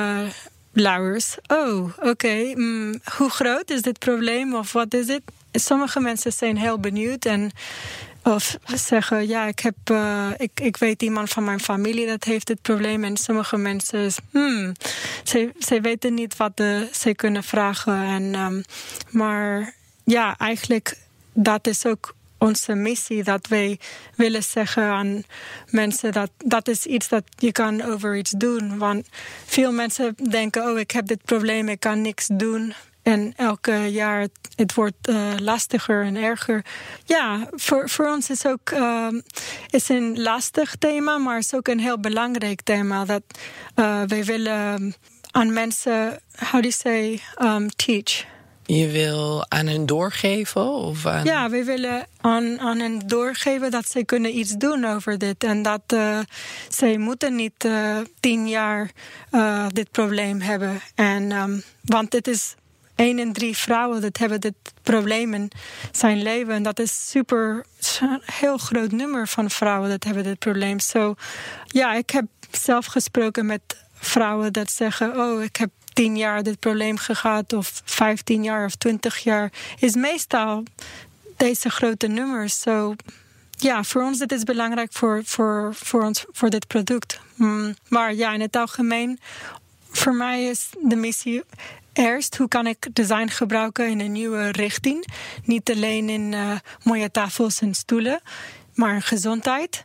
Oh, 1.47 1.93
oké. 2.01 2.53
Mm, 2.55 3.01
hoe 3.17 3.31
groot 3.31 3.71
is 3.71 3.83
dit 3.83 3.99
probleem 3.99 4.55
of 4.55 4.73
wat 4.73 4.95
is 4.95 5.09
het? 5.09 5.23
Sommige 5.53 6.01
mensen 6.01 6.33
zijn 6.33 6.57
heel 6.57 6.79
benieuwd 6.79 7.25
en 7.25 7.51
of 8.23 8.59
zeggen, 8.75 9.29
ja, 9.29 9.45
ik, 9.45 9.59
heb, 9.59 9.77
uh, 9.91 10.31
ik, 10.37 10.61
ik 10.61 10.77
weet 10.77 11.03
iemand 11.03 11.31
van 11.31 11.45
mijn 11.45 11.61
familie 11.61 12.07
dat 12.07 12.25
heeft 12.25 12.47
dit 12.47 12.63
probleem. 12.63 13.05
En 13.05 13.17
sommige 13.17 13.57
mensen, 13.57 14.11
hmm, 14.31 14.73
ze, 15.25 15.53
ze 15.59 15.81
weten 15.81 16.15
niet 16.15 16.37
wat 16.37 16.57
de, 16.57 16.89
ze 16.93 17.15
kunnen 17.15 17.45
vragen. 17.45 18.03
En, 18.03 18.35
um, 18.35 18.63
maar 19.11 19.75
ja, 20.05 20.37
eigenlijk, 20.37 20.97
dat 21.33 21.67
is 21.67 21.87
ook 21.87 22.15
onze 22.39 22.75
missie. 22.75 23.23
Dat 23.23 23.47
wij 23.47 23.79
willen 24.17 24.43
zeggen 24.43 24.83
aan 24.83 25.23
mensen 25.71 26.13
dat 26.13 26.31
dat 26.37 26.69
is 26.69 26.87
iets 26.87 27.09
dat 27.09 27.25
je 27.37 27.53
kan 27.53 27.83
over 27.83 28.17
iets 28.17 28.31
doen. 28.31 28.79
Want 28.79 29.09
veel 29.47 29.73
mensen 29.73 30.15
denken, 30.31 30.71
oh 30.71 30.79
ik 30.79 30.91
heb 30.91 31.07
dit 31.07 31.25
probleem, 31.25 31.69
ik 31.69 31.81
kan 31.81 32.01
niks 32.01 32.27
doen. 32.33 32.75
En 33.03 33.33
elke 33.37 33.73
jaar 33.73 34.21
het, 34.21 34.39
het 34.55 34.75
wordt 34.75 35.09
uh, 35.09 35.33
lastiger 35.39 36.05
en 36.05 36.17
erger. 36.17 36.65
Ja, 37.05 37.49
voor, 37.51 37.89
voor 37.89 38.07
ons 38.07 38.31
is 38.31 38.47
ook 38.47 38.71
uh, 38.71 39.09
is 39.71 39.89
een 39.89 40.23
lastig 40.23 40.77
thema, 40.77 41.19
maar 41.19 41.39
is 41.39 41.55
ook 41.55 41.69
een 41.69 41.81
heel 41.81 42.01
belangrijk 42.01 42.63
thema. 42.63 43.05
Dat 43.05 43.23
uh, 43.77 44.03
wij 44.07 44.25
willen 44.25 44.95
aan 45.31 45.53
mensen, 45.53 46.21
how 46.39 46.63
do 46.63 46.69
you 46.69 46.71
say, 46.71 47.21
um, 47.39 47.69
teach 47.77 48.25
je 48.77 48.89
wil 48.89 49.45
aan 49.49 49.67
hen 49.67 49.87
doorgeven? 49.87 50.69
Of 50.73 51.07
aan... 51.07 51.25
Ja, 51.25 51.51
we 51.51 51.65
willen 51.65 52.07
aan, 52.21 52.61
aan 52.61 52.79
hen 52.79 52.99
doorgeven 53.07 53.71
dat 53.71 53.91
ze 53.91 54.05
kunnen 54.05 54.39
iets 54.39 54.53
doen 54.53 54.85
over 54.85 55.19
dit. 55.19 55.45
En 55.45 55.63
dat 55.63 55.83
uh, 55.95 56.19
zij 56.69 56.99
moeten 56.99 57.35
niet 57.35 57.65
uh, 57.65 57.97
tien 58.21 58.49
jaar 58.49 58.91
uh, 59.33 59.67
dit 59.69 59.91
probleem 59.91 60.41
hebben. 60.41 60.81
En, 60.95 61.33
um, 61.33 61.63
want 61.83 62.13
het 62.13 62.29
is 62.29 62.55
één 62.95 63.19
in 63.19 63.33
drie 63.33 63.57
vrouwen 63.57 64.01
dat 64.01 64.19
hebben 64.19 64.41
dit 64.41 64.55
probleem 64.83 65.35
in 65.35 65.51
zijn 65.93 66.23
leven. 66.23 66.55
En 66.55 66.63
dat 66.63 66.79
is 66.79 67.11
super, 67.11 67.65
een 68.01 68.23
heel 68.25 68.59
groot 68.59 68.93
nummer 68.93 69.29
van 69.29 69.51
vrouwen 69.51 69.91
dat 69.91 70.05
hebben 70.05 70.25
dit 70.25 70.39
probleem. 70.39 70.81
Zo, 70.81 71.15
ja, 71.67 71.95
ik 71.95 72.11
heb 72.11 72.25
zelf 72.51 72.87
gesproken 72.87 73.47
met 73.47 73.61
vrouwen 73.93 74.53
dat 74.53 74.71
zeggen: 74.71 75.21
Oh, 75.21 75.43
ik 75.43 75.57
heb 75.57 75.71
tien 75.99 76.17
jaar 76.17 76.43
dit 76.43 76.59
probleem 76.59 76.97
gehad, 76.97 77.53
of 77.53 77.83
15 77.85 78.43
jaar 78.43 78.65
of 78.65 78.75
20 78.75 79.19
jaar, 79.19 79.53
is 79.79 79.95
meestal 79.95 80.63
deze 81.37 81.71
grote 81.71 82.07
nummers. 82.07 82.61
So, 82.61 82.95
ja, 83.51 83.85
voor 83.85 84.03
ons 84.03 84.19
dit 84.19 84.33
is 84.33 84.43
belangrijk 84.43 84.93
voor, 84.93 85.23
voor, 85.25 85.75
voor, 85.75 86.03
ons, 86.05 86.25
voor 86.33 86.51
dit 86.51 86.67
product. 86.67 87.21
Mm, 87.35 87.77
maar 87.89 88.15
ja, 88.15 88.33
in 88.33 88.41
het 88.41 88.57
algemeen, 88.57 89.19
voor 89.91 90.15
mij 90.15 90.45
is 90.45 90.69
de 90.83 90.97
missie 90.97 91.43
eerst 91.93 92.37
hoe 92.37 92.49
kan 92.49 92.67
ik 92.67 92.89
design 92.93 93.29
gebruiken 93.29 93.89
in 93.89 94.01
een 94.01 94.13
nieuwe 94.13 94.51
richting. 94.51 95.07
Niet 95.45 95.71
alleen 95.71 96.09
in 96.09 96.33
uh, 96.33 96.53
mooie 96.83 97.11
tafels 97.11 97.61
en 97.61 97.75
stoelen, 97.75 98.21
maar 98.75 99.03
gezondheid. 99.03 99.83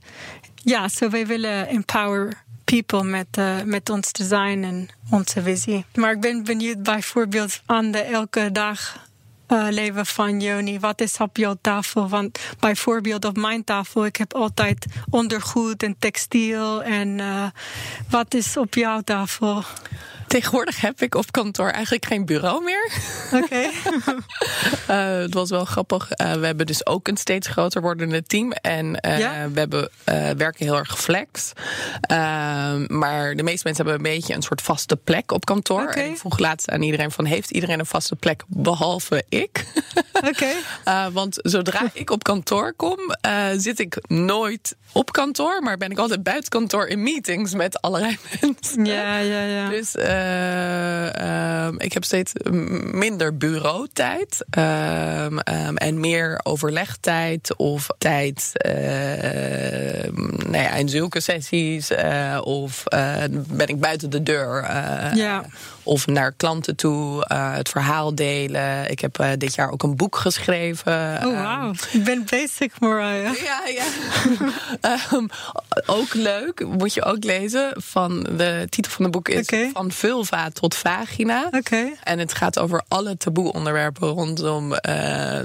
Ja, 0.56 0.88
zo 0.88 0.96
so 1.06 1.10
wij 1.10 1.28
willen 1.28 1.68
empower 1.68 2.44
people 2.64 3.04
met, 3.04 3.28
uh, 3.40 3.62
met 3.62 3.90
ons 3.90 4.12
design 4.12 4.64
en 4.64 4.90
onze 5.10 5.42
visie. 5.42 5.86
Maar 5.96 6.12
ik 6.12 6.22
ben 6.22 6.44
benieuwd 6.44 6.84
bijvoorbeeld 6.84 7.62
aan 7.66 7.92
de 7.92 8.00
elke 8.00 8.50
dag 8.52 9.08
uh, 9.48 9.68
leven 9.70 10.06
van 10.06 10.40
Joni. 10.40 10.80
Wat 10.80 11.02
is 11.02 11.18
op 11.18 11.38
jouw 11.38 11.56
tafel? 11.62 12.10
Want 12.10 12.40
bijvoorbeeld 12.60 13.26
op 13.26 13.38
mijn 13.38 13.64
tafel, 13.64 14.06
ik 14.06 14.16
heb 14.16 14.34
altijd 14.34 14.86
ondergoed 15.10 15.84
en 15.84 15.96
textiel. 16.00 16.84
En 16.84 17.20
uh, 17.20 17.46
wat 18.10 18.34
is 18.34 18.58
op 18.58 18.74
jouw 18.74 19.02
tafel? 19.02 19.64
Tegenwoordig 20.28 20.82
heb 20.82 21.02
ik 21.02 21.16
op 21.16 21.32
kantoor 21.32 21.70
eigenlijk 21.70 22.06
geen 22.06 22.26
bureau 22.26 22.64
meer. 22.64 22.92
Oké. 23.34 23.70
uh, 24.90 25.18
het 25.26 25.34
was 25.34 25.50
wel 25.50 25.66
grappig. 25.66 26.10
Uh, 26.22 26.34
we 26.34 26.46
hebben 26.46 26.66
dus 26.66 26.86
ook 26.86 27.08
een 27.08 27.18
steeds 27.18 27.48
groter 27.48 27.82
wordende 27.82 28.24
team. 28.24 28.52
En 28.52 28.86
uh, 28.86 29.20
ja? 29.20 29.50
we 29.50 29.60
hebben, 29.60 29.90
werken 30.38 30.66
heel 30.66 30.78
erg 30.78 31.00
flex. 31.00 31.52
Ehm, 32.02 32.86
maar 32.88 33.36
de 33.36 33.44
meeste 33.44 33.62
mensen 33.64 33.86
hebben 33.86 34.06
een 34.06 34.16
beetje 34.16 34.34
een 34.34 34.42
soort 34.42 34.62
vaste 34.62 34.96
plek 34.96 35.32
op 35.32 35.46
kantoor. 35.46 35.88
En 35.88 36.10
ik 36.10 36.18
vroeg 36.18 36.40
laatst 36.40 36.70
aan 36.70 36.82
iedereen 36.82 37.12
van... 37.12 37.26
heeft 37.26 37.52
iedereen 37.52 37.80
een 37.80 37.86
vaste 37.86 38.16
plek 38.16 38.44
behalve 38.48 39.24
ik? 39.30 39.66
Oké. 40.14 40.48
Eh, 40.84 41.08
want 41.12 41.40
zodra 41.42 41.90
ik 41.94 42.10
op 42.10 42.24
kantoor 42.24 42.74
kom, 42.74 42.98
eh, 43.22 43.46
zit 43.58 43.80
ik 43.80 43.98
nooit 44.08 44.76
op 44.92 45.12
kantoor... 45.12 45.62
maar 45.64 45.78
ben 45.78 45.92
ik 45.92 45.98
altijd 45.98 46.24
buiten 46.24 46.50
kantoor 46.50 46.88
in 46.88 47.04
meetings 47.04 47.54
met 47.54 47.82
allerlei 47.82 48.18
mensen. 48.42 48.86
Ja, 48.86 49.18
ja, 49.18 49.44
ja. 49.44 49.70
Dus 49.70 49.96
eh, 49.96 50.13
ik 51.78 51.94
heb 51.94 52.04
steeds 52.04 52.32
minder 52.92 53.38
bureautijd 53.38 54.46
ehm, 54.50 55.38
ehm, 55.38 55.76
en 55.76 56.00
meer 56.00 56.40
overlegtijd 56.44 57.56
of 57.58 57.88
tijd 57.98 58.52
ehm, 58.54 60.14
nou 60.52 60.64
ja, 60.64 60.70
in 60.74 60.90
zulke 60.90 61.20
sessies. 61.20 61.90
eh, 61.90 62.40
of 62.44 62.84
eh, 62.86 63.14
ben 63.48 63.68
ik 63.68 63.80
buiten 63.80 64.10
de 64.10 64.24
deur. 64.24 64.64
eh, 64.64 65.14
Ja. 65.16 65.46
Of 65.86 66.08
naar 66.08 66.32
klanten 66.32 66.76
toe, 66.76 67.26
eh, 67.26 67.54
het 67.56 67.70
verhaal 67.70 68.16
delen. 68.16 68.90
Ik 68.92 69.00
heb 69.00 69.20
eh, 69.20 69.30
dit 69.38 69.56
jaar 69.56 69.72
ook 69.72 69.84
een 69.84 69.96
boek 69.96 70.16
geschreven. 70.16 70.94
Oh, 70.94 71.22
Ehm, 71.24 71.34
wauw. 71.34 71.72
Ik 71.92 72.04
ben 72.04 72.26
bezig, 72.30 72.80
Mariah. 72.80 73.36
ja, 73.36 73.62
ja. 73.68 73.84
Ehm, 75.12 75.26
ook 75.86 76.14
leuk, 76.14 76.66
moet 76.66 76.94
je 76.94 77.04
ook 77.04 77.24
lezen. 77.24 77.74
Van 77.78 78.24
de 78.38 78.66
titel 78.70 78.92
van 78.92 79.04
het 79.04 79.14
boek 79.14 79.30
is. 79.30 79.50
Van 79.74 79.92
vulva 80.08 80.50
tot 80.50 80.76
vagina. 80.76 81.50
En 82.04 82.20
het 82.20 82.34
gaat 82.34 82.60
over 82.60 82.84
alle 82.88 83.18
taboe-onderwerpen 83.18 84.08
rondom 84.08 84.74
eh, 84.74 84.94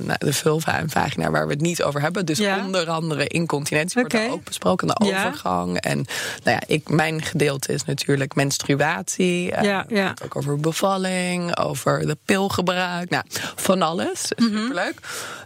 nou, 0.01 0.18
de 0.18 0.33
vulva 0.33 0.79
en 0.79 0.90
vagina 0.90 1.31
waar 1.31 1.47
we 1.47 1.53
het 1.53 1.62
niet 1.62 1.83
over 1.83 2.01
hebben. 2.01 2.27
Dus 2.27 2.38
Ja. 2.38 2.64
onder 2.64 2.88
andere 2.90 3.27
incontinentie 3.27 4.01
wordt 4.01 4.14
Oké. 4.14 4.23
daar 4.25 4.33
ook 4.33 4.44
besproken, 4.44 4.87
de 4.87 5.05
Ja. 5.07 5.27
overgang. 5.27 5.77
En 5.81 5.97
nou 6.44 6.57
ja, 6.61 6.61
ik, 6.66 6.88
mijn 6.88 7.23
gedeelte 7.23 7.73
is 7.73 7.85
natuurlijk 7.85 8.35
menstruatie. 8.35 9.53
Eh, 9.53 9.62
Ja, 9.64 9.85
ja. 9.88 9.97
het 10.09 10.09
gaat 10.09 10.25
ook 10.25 10.37
over 10.37 10.57
bevalling, 10.61 11.57
over 11.59 12.07
de 12.07 12.16
pilgebruik. 12.25 13.11
Nou, 13.11 13.25
van 13.57 13.83
alles. 13.83 14.33
Mhm. 14.37 14.57
Superleuk. 14.59 14.94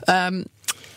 Ehm, 0.05 0.43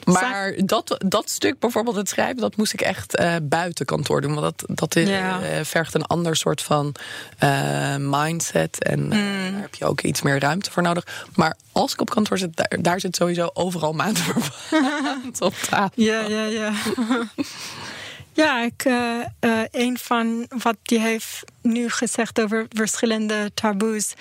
maar 0.06 0.54
dat, 0.66 1.04
dat 1.06 1.30
stuk, 1.30 1.60
bijvoorbeeld 1.60 1.96
het 1.96 2.10
schrijven, 2.10 2.38
dat 2.38 2.56
moest 2.56 2.74
ik 2.74 2.82
echt 2.82 3.16
eh, 3.16 3.36
buiten 3.42 3.86
kantoor 3.86 4.22
doen. 4.22 4.34
Want 4.36 4.60
dat, 4.60 4.78
dat 4.78 4.96
is, 4.96 5.10
Ja. 5.10 5.42
eh, 5.42 5.64
vergt 5.64 5.94
een 5.94 6.06
ander 6.06 6.36
soort 6.36 6.62
van 6.62 6.96
eh, 7.38 7.96
mindset. 8.00 8.84
En 8.84 9.00
Mm. 9.04 9.10
daar 9.10 9.62
heb 9.62 9.76
je 9.76 9.86
ook 9.86 10.02
iets 10.02 10.22
meer 10.22 10.40
ruimte 10.40 10.72
voor 10.72 10.84
nodig. 10.84 11.26
Maar 11.36 11.56
als 11.72 11.94
ik 11.94 12.02
op 12.02 12.10
kantoor 12.10 12.38
zit, 12.38 12.56
daar, 12.56 12.78
daar 12.82 13.00
zit 13.00 13.16
sowieso 13.16 13.50
overal 13.54 13.94
maandverband 13.94 15.42
op 15.42 15.54
tafel. 15.56 16.04
Ja, 16.04 16.20
ja, 16.22 16.44
ja. 16.46 16.72
ja, 18.44 18.62
ik, 18.64 18.86
eh, 18.86 19.62
een 19.72 19.98
van 19.98 20.46
wat 20.64 20.78
je 20.84 21.00
heeft 21.00 21.44
nu 21.62 21.90
gezegd 21.90 22.42
over 22.42 22.66
verschillende 22.70 23.52
taboes. 23.54 24.14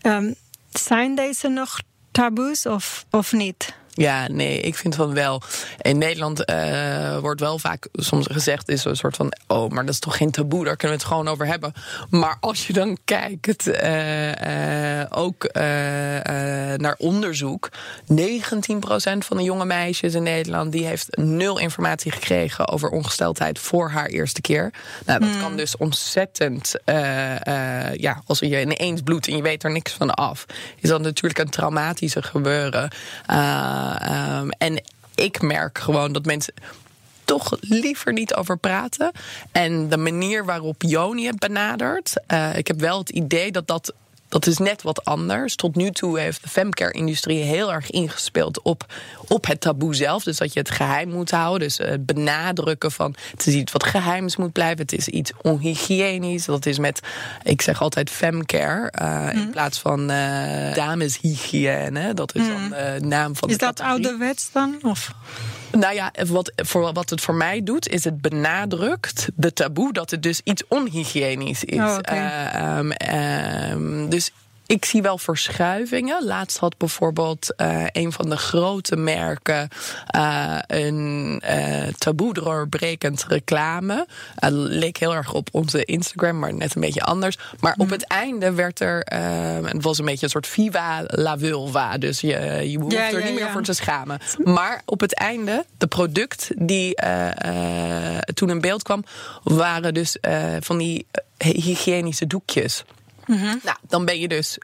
ehm, 0.00 0.32
zijn 0.72 1.14
deze 1.14 1.48
nog 1.48 1.80
taboes 2.10 2.66
of, 2.66 3.04
of 3.10 3.32
niet? 3.32 3.74
Ja, 3.96 4.28
nee, 4.28 4.60
ik 4.60 4.74
vind 4.74 4.94
van 4.94 5.14
wel. 5.14 5.42
In 5.80 5.98
Nederland 5.98 6.44
eh, 6.44 7.18
wordt 7.18 7.40
wel 7.40 7.58
vaak 7.58 7.88
soms 7.92 8.26
gezegd, 8.30 8.68
is 8.68 8.84
een 8.84 8.96
soort 8.96 9.16
van, 9.16 9.32
oh, 9.46 9.70
maar 9.70 9.84
dat 9.84 9.94
is 9.94 10.00
toch 10.00 10.16
geen 10.16 10.30
taboe, 10.30 10.64
daar 10.64 10.76
kunnen 10.76 10.96
we 10.96 11.02
het 11.02 11.12
gewoon 11.12 11.28
over 11.28 11.46
hebben. 11.46 11.72
Maar 12.10 12.36
als 12.40 12.66
je 12.66 12.72
dan 12.72 12.98
kijkt, 13.04 13.66
eh, 13.66 15.00
eh, 15.02 15.06
ook 15.10 15.48
naar 16.76 16.94
onderzoek, 16.98 17.70
19% 18.06 19.24
van 19.24 19.36
de 19.36 19.42
jonge 19.42 19.64
meisjes 19.64 20.14
in 20.14 20.22
Nederland 20.22 20.72
die 20.72 20.86
heeft 20.86 21.16
nul 21.16 21.58
informatie 21.58 22.12
gekregen 22.12 22.68
over 22.68 22.88
ongesteldheid 22.88 23.58
voor 23.58 23.90
haar 23.90 24.06
eerste 24.06 24.40
keer. 24.40 24.72
Nou, 25.06 25.20
dat 25.20 25.38
kan 25.40 25.56
dus 25.56 25.76
ontzettend, 25.76 26.74
ja, 27.94 28.22
als 28.26 28.38
je 28.38 28.60
ineens 28.60 29.02
bloedt 29.02 29.28
en 29.28 29.36
je 29.36 29.42
weet 29.42 29.64
er 29.64 29.70
niks 29.70 29.92
van 29.92 30.14
af, 30.14 30.46
is 30.80 30.88
dat 30.88 31.00
natuurlijk 31.00 31.38
een 31.38 31.50
traumatische 31.50 32.22
gebeuren. 32.22 32.90
Eh, 33.84 34.38
ehm, 34.38 34.48
en 34.48 34.82
ik 35.14 35.42
merk 35.42 35.78
gewoon 35.78 36.12
dat 36.12 36.24
mensen 36.24 36.54
toch 37.24 37.56
liever 37.60 38.12
niet 38.12 38.34
over 38.34 38.58
praten. 38.58 39.12
En 39.52 39.88
de 39.88 39.96
manier 39.96 40.44
waarop 40.44 40.82
Joni 40.82 41.26
het 41.26 41.38
benadert, 41.38 42.12
eh, 42.26 42.56
ik 42.56 42.66
heb 42.66 42.80
wel 42.80 42.98
het 42.98 43.10
idee 43.10 43.52
dat 43.52 43.66
dat. 43.66 43.94
Dat 44.34 44.46
is 44.46 44.58
net 44.58 44.82
wat 44.82 45.04
anders. 45.04 45.54
Tot 45.56 45.74
nu 45.76 45.90
toe 45.90 46.18
heeft 46.18 46.42
de 46.42 46.48
femcare-industrie 46.48 47.42
heel 47.42 47.72
erg 47.72 47.90
ingespeeld 47.90 48.62
op, 48.62 48.86
op 49.28 49.46
het 49.46 49.60
taboe 49.60 49.94
zelf. 49.94 50.22
Dus 50.24 50.36
dat 50.36 50.52
je 50.52 50.58
het 50.58 50.70
geheim 50.70 51.08
moet 51.08 51.30
houden. 51.30 51.68
Dus 51.68 51.78
eh, 51.78 51.88
het 51.90 52.06
benadrukken 52.06 52.92
van 52.92 53.14
het 53.30 53.46
is 53.46 53.54
iets 53.54 53.72
wat 53.72 53.84
geheims 53.84 54.36
moet 54.36 54.52
blijven. 54.52 54.78
Het 54.78 54.92
is 54.92 55.08
iets 55.08 55.32
onhygiënisch. 55.42 56.44
Dat 56.44 56.66
is 56.66 56.78
met, 56.78 57.00
ik 57.42 57.62
zeg 57.62 57.82
altijd 57.82 58.10
femcare. 58.10 58.90
eh, 58.90 59.28
In 59.40 59.50
plaats 59.50 59.78
van 59.78 60.10
eh, 60.10 60.74
dameshygiëne. 60.74 62.14
Dat 62.14 62.34
is 62.34 62.46
dan 62.46 62.68
de 62.68 63.06
naam 63.06 63.36
van 63.36 63.48
Is 63.48 63.58
de 63.58 63.64
dat 63.64 63.80
ouderwets 63.80 64.48
dan? 64.52 64.78
Of? 64.82 65.12
Nou 65.74 65.94
ja, 65.94 66.12
wat, 66.26 66.52
voor, 66.56 66.92
wat 66.92 67.10
het 67.10 67.20
voor 67.20 67.34
mij 67.34 67.62
doet, 67.62 67.88
is 67.88 68.04
het 68.04 68.20
benadrukt 68.20 69.28
de 69.34 69.52
taboe 69.52 69.92
dat 69.92 70.10
het 70.10 70.22
dus 70.22 70.40
iets 70.44 70.62
onhygiënisch 70.68 71.64
is. 71.64 71.78
Oh. 71.78 71.98
Eh, 72.00 72.54
ehm, 72.54 72.90
ehm, 72.90 74.08
dus 74.08 74.32
ik 74.66 74.84
zie 74.84 75.02
wel 75.02 75.18
verschuivingen. 75.18 76.24
Laatst 76.24 76.58
had 76.58 76.76
bijvoorbeeld 76.76 77.54
eh, 77.56 77.84
een 77.92 78.12
van 78.12 78.30
de 78.30 78.36
grote 78.36 78.96
merken 78.96 79.68
eh, 80.06 80.58
een 80.66 81.38
eh 81.42 81.86
taboe 81.98 82.34
doorbrekend 82.34 83.24
reclame. 83.28 84.06
Het 84.34 84.52
leek 84.52 84.96
heel 84.96 85.14
erg 85.14 85.32
op 85.32 85.48
onze 85.52 85.84
Instagram, 85.84 86.38
maar 86.38 86.54
net 86.54 86.74
een 86.74 86.80
beetje 86.80 87.02
anders. 87.02 87.38
Maar 87.60 87.72
Mhm. 87.72 87.80
op 87.82 87.90
het 87.90 88.06
einde 88.06 88.52
werd 88.52 88.80
er, 88.80 88.98
het 89.64 89.82
was 89.82 89.98
een 89.98 90.04
beetje 90.04 90.24
een 90.24 90.30
soort 90.30 90.46
viva 90.46 91.02
la 91.06 91.38
vulva. 91.38 91.98
Dus 91.98 92.20
je, 92.20 92.60
je 92.70 92.78
hoeft 92.78 92.92
Ja, 92.92 93.10
er 93.10 93.18
ja, 93.18 93.24
niet 93.24 93.34
meer 93.34 93.50
voor 93.50 93.62
te 93.62 93.72
schamen. 93.72 94.18
Maar 94.44 94.82
op 94.84 95.00
het 95.00 95.14
einde, 95.14 95.64
de 95.78 95.86
product 95.86 96.50
die 96.56 96.94
toen 98.34 98.50
in 98.50 98.60
beeld 98.60 98.82
kwam, 98.82 99.04
waren 99.42 99.94
dus 99.94 100.16
van 100.60 100.78
die 100.78 101.06
hygiënische 101.38 102.26
doekjes. 102.26 102.84
Mhm. 103.26 103.56
Nou, 103.62 103.76
dan 103.88 104.04
ben 104.04 104.18
je 104.18 104.28
dus. 104.28 104.58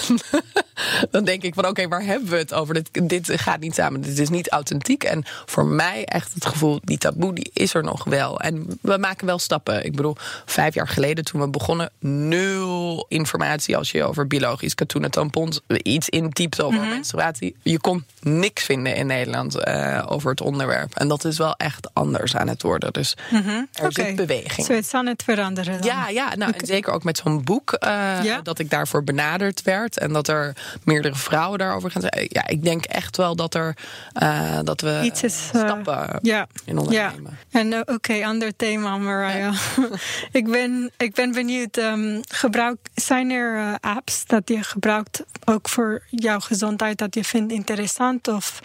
dan 1.10 1.24
denk 1.24 1.42
ik 1.42 1.54
van 1.54 1.66
oké, 1.66 1.88
waar 1.88 2.02
hebben 2.04 2.28
we 2.30 2.36
het 2.36 2.54
over? 2.54 2.74
Dit, 2.74 3.08
dit 3.08 3.40
gaat 3.40 3.60
niet 3.60 3.74
samen. 3.74 4.00
Dit 4.00 4.18
is 4.18 4.28
niet 4.28 4.48
authentiek. 4.50 5.04
En 5.04 5.24
voor 5.46 5.64
mij 5.66 6.04
echt 6.04 6.34
het 6.34 6.46
gevoel, 6.46 6.80
die 6.84 6.98
taboe, 6.98 7.34
die 7.34 7.50
is 7.52 7.74
er 7.74 7.82
nog 7.82 8.04
wel. 8.04 8.40
En 8.40 8.78
we 8.80 8.96
maken 8.98 9.26
wel 9.26 9.38
stappen. 9.38 9.84
Ik 9.84 9.96
bedoel, 9.96 10.16
vijf 10.46 10.74
jaar 10.74 10.88
geleden 10.88 11.24
toen 11.24 11.40
we 11.40 11.48
begonnen, 11.48 11.90
nul 11.98 13.06
informatie 13.08 13.76
als 13.76 13.90
je 13.90 14.04
over 14.04 14.26
biologisch 14.26 14.74
katoenen 14.74 15.10
tampons 15.10 15.60
iets 15.82 16.08
intypt 16.08 16.62
over 16.62 16.80
menstruatie. 16.86 17.56
Je 17.62 17.80
kon 17.80 18.04
niks 18.20 18.64
vinden 18.64 18.94
in 18.94 19.06
Nederland 19.06 19.56
eh, 19.56 20.02
over 20.08 20.30
het 20.30 20.40
onderwerp. 20.40 20.94
En 20.94 21.08
dat 21.08 21.24
is 21.24 21.38
wel 21.38 21.54
echt 21.56 21.88
anders 21.92 22.36
aan 22.36 22.48
het 22.48 22.62
worden. 22.62 22.92
Dus 22.92 23.16
er 23.32 23.66
Oké. 23.82 23.92
zit 23.92 24.16
beweging. 24.16 24.66
Zo, 24.66 24.72
het 24.72 24.94
aan 24.94 25.06
het 25.06 25.22
veranderen 25.22 25.80
dan. 25.80 25.86
Ja, 25.86 26.08
ja 26.08 26.34
nou, 26.36 26.52
en 26.58 26.66
zeker 26.66 26.92
ook 26.92 27.04
met 27.04 27.16
zo'n 27.18 27.44
boek. 27.44 27.72
eh, 27.72 27.90
Ja? 28.22 28.40
Dat 28.40 28.58
ik 28.58 28.70
daarvoor 28.70 29.04
benaderd 29.04 29.62
werd. 29.62 29.81
En 29.90 30.12
dat 30.12 30.28
er 30.28 30.56
meerdere 30.84 31.14
vrouwen 31.14 31.58
daarover 31.58 31.90
gaan 31.90 32.02
zeggen. 32.02 32.26
Ja, 32.28 32.46
ik 32.46 32.64
denk 32.64 32.84
echt 32.84 33.16
wel 33.16 33.36
dat, 33.36 33.54
er, 33.54 33.76
eh, 34.12 34.58
dat 34.64 34.80
we 34.80 35.00
Iets 35.04 35.22
is, 35.22 35.50
eh, 35.52 35.60
stappen 35.60 36.18
Ja. 36.22 36.46
in 36.64 36.74
Ja, 36.74 36.80
ondernemen. 36.80 37.38
en 37.50 37.72
eh, 37.72 37.80
oké, 37.94 38.24
ander 38.24 38.56
thema, 38.56 38.96
Mariah. 38.96 39.56
ik, 40.32 40.50
ben, 40.50 40.90
ik 40.96 41.14
ben 41.14 41.32
benieuwd, 41.32 41.76
ehm, 41.76 42.20
gebruik, 42.28 42.76
zijn 42.94 43.30
er 43.30 43.78
apps 43.80 44.26
dat 44.26 44.48
je 44.48 44.62
gebruikt 44.62 45.24
ook 45.44 45.68
voor 45.68 46.02
jouw 46.10 46.40
gezondheid 46.40 46.98
dat 46.98 47.14
je 47.14 47.24
vindt 47.24 47.52
interessant 47.52 48.28
of, 48.28 48.60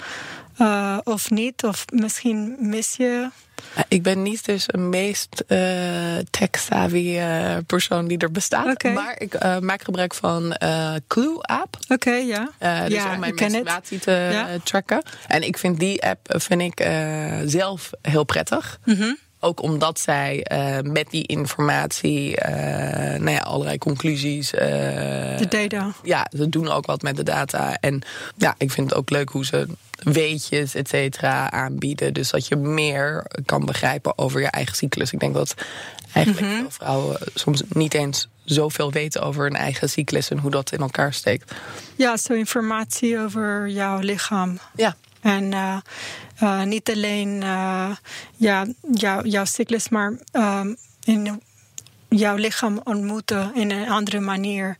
eh, 0.58 0.98
of 1.04 1.30
niet? 1.30 1.63
Of 1.63 1.86
misschien 1.93 2.56
mis 2.60 2.96
je? 2.96 3.30
Ja, 3.76 3.84
Ik 3.88 4.04
ben 4.04 4.22
niet 4.22 4.46
dus 4.46 4.63
een 4.67 4.89
meest 4.89 5.43
eh 5.48 6.17
tech-savvy 6.30 7.17
eh, 7.17 7.56
persoon 7.67 8.08
die 8.08 8.17
er 8.17 8.32
bestaat. 8.32 8.84
Maar 8.84 9.15
ik 9.22 9.34
eh, 9.34 9.58
maak 9.60 9.82
gebruik 9.84 10.13
van 10.13 10.54
eh 10.54 10.93
Clue-app. 11.08 11.78
Oké, 11.88 12.12
ja. 12.12 12.50
Eh, 12.58 12.84
dus 12.86 12.93
ja, 12.93 13.13
om 13.13 13.20
mijn 13.20 13.36
menstruatie 13.36 14.00
te 14.00 14.12
Ja. 14.12 14.48
eh, 14.50 14.60
tracken. 14.63 15.02
En 15.28 15.41
ik 15.43 15.58
vind 15.58 15.80
die 15.80 16.04
app 16.04 16.30
eh, 16.30 16.39
vind 16.39 16.62
ik, 16.62 16.80
eh, 16.80 17.39
zelf 17.46 17.89
heel 18.02 18.24
prettig. 18.24 18.80
Mhm. 18.86 19.13
Ook 19.39 19.62
omdat 19.62 20.00
zij 20.00 20.43
eh, 20.43 20.78
met 20.84 21.08
die 21.10 21.26
informatie 21.28 22.36
eh, 22.38 23.19
nou 23.19 23.32
ja, 23.32 23.39
allerlei 23.39 23.78
conclusies. 23.78 24.54
eh, 24.54 24.67
De 25.38 25.45
data. 25.50 25.93
ja, 26.04 26.28
ze 26.38 26.50
doen 26.50 26.67
ook 26.69 26.86
wat 26.86 27.02
met 27.02 27.15
de 27.15 27.23
data. 27.23 27.78
En 27.80 28.02
ja, 28.38 28.56
ik 28.58 28.71
vind 28.71 28.89
het 28.89 29.00
ook 29.00 29.10
leuk 29.10 29.30
hoe 29.30 29.45
ze 29.45 29.67
weetjes, 30.04 30.76
et 30.76 30.89
cetera, 30.89 31.52
aanbieden. 31.52 32.13
Dus 32.13 32.30
dat 32.30 32.47
je 32.47 32.56
meer 32.56 33.26
kan 33.45 33.65
begrijpen 33.65 34.17
over 34.17 34.41
je 34.41 34.47
eigen 34.47 34.76
cyclus. 34.76 35.12
Ik 35.12 35.19
denk 35.19 35.34
dat 35.34 35.54
eigenlijk 36.13 36.45
veel 36.54 36.71
vrouwen 36.71 37.17
soms 37.34 37.62
niet 37.69 37.93
eens 37.93 38.28
zoveel 38.43 38.91
weten 38.91 39.21
over 39.21 39.43
hun 39.43 39.56
eigen 39.56 39.89
cyclus 39.89 40.30
en 40.30 40.38
hoe 40.38 40.52
dat 40.52 40.71
in 40.71 40.80
elkaar 40.80 41.13
steekt. 41.13 41.52
Ja, 41.95 42.17
zo 42.17 42.34
informatie 42.34 43.19
over 43.19 43.67
jouw 43.69 44.00
lichaam. 44.00 44.60
Ja, 44.76 44.95
En 45.21 45.54
eh, 46.39 46.63
niet 46.63 46.91
alleen 46.91 47.43
eh, 47.43 47.89
ja, 48.36 48.65
jou, 48.93 49.30
jouw 49.30 49.45
cyclus, 49.45 49.89
maar 49.89 50.13
ehm, 50.32 50.73
in, 51.04 51.41
jouw 52.10 52.36
lichaam 52.36 52.82
ontmoeten 52.84 53.52
in 53.56 53.71
een 53.71 53.89
andere 53.89 54.19
manier. 54.19 54.78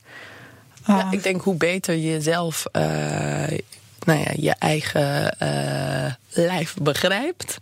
Ja, 0.86 1.00
Ah, 1.00 1.12
ik 1.12 1.22
denk 1.22 1.42
hoe 1.42 1.54
beter 1.54 1.94
je 1.94 2.20
zelf 2.20 2.66
eh, 2.72 2.82
nou 4.04 4.18
ja, 4.18 4.32
je 4.36 4.54
eigen 4.58 5.38
eh, 5.38 6.12
lijf 6.28 6.74
begrijpt, 6.82 7.58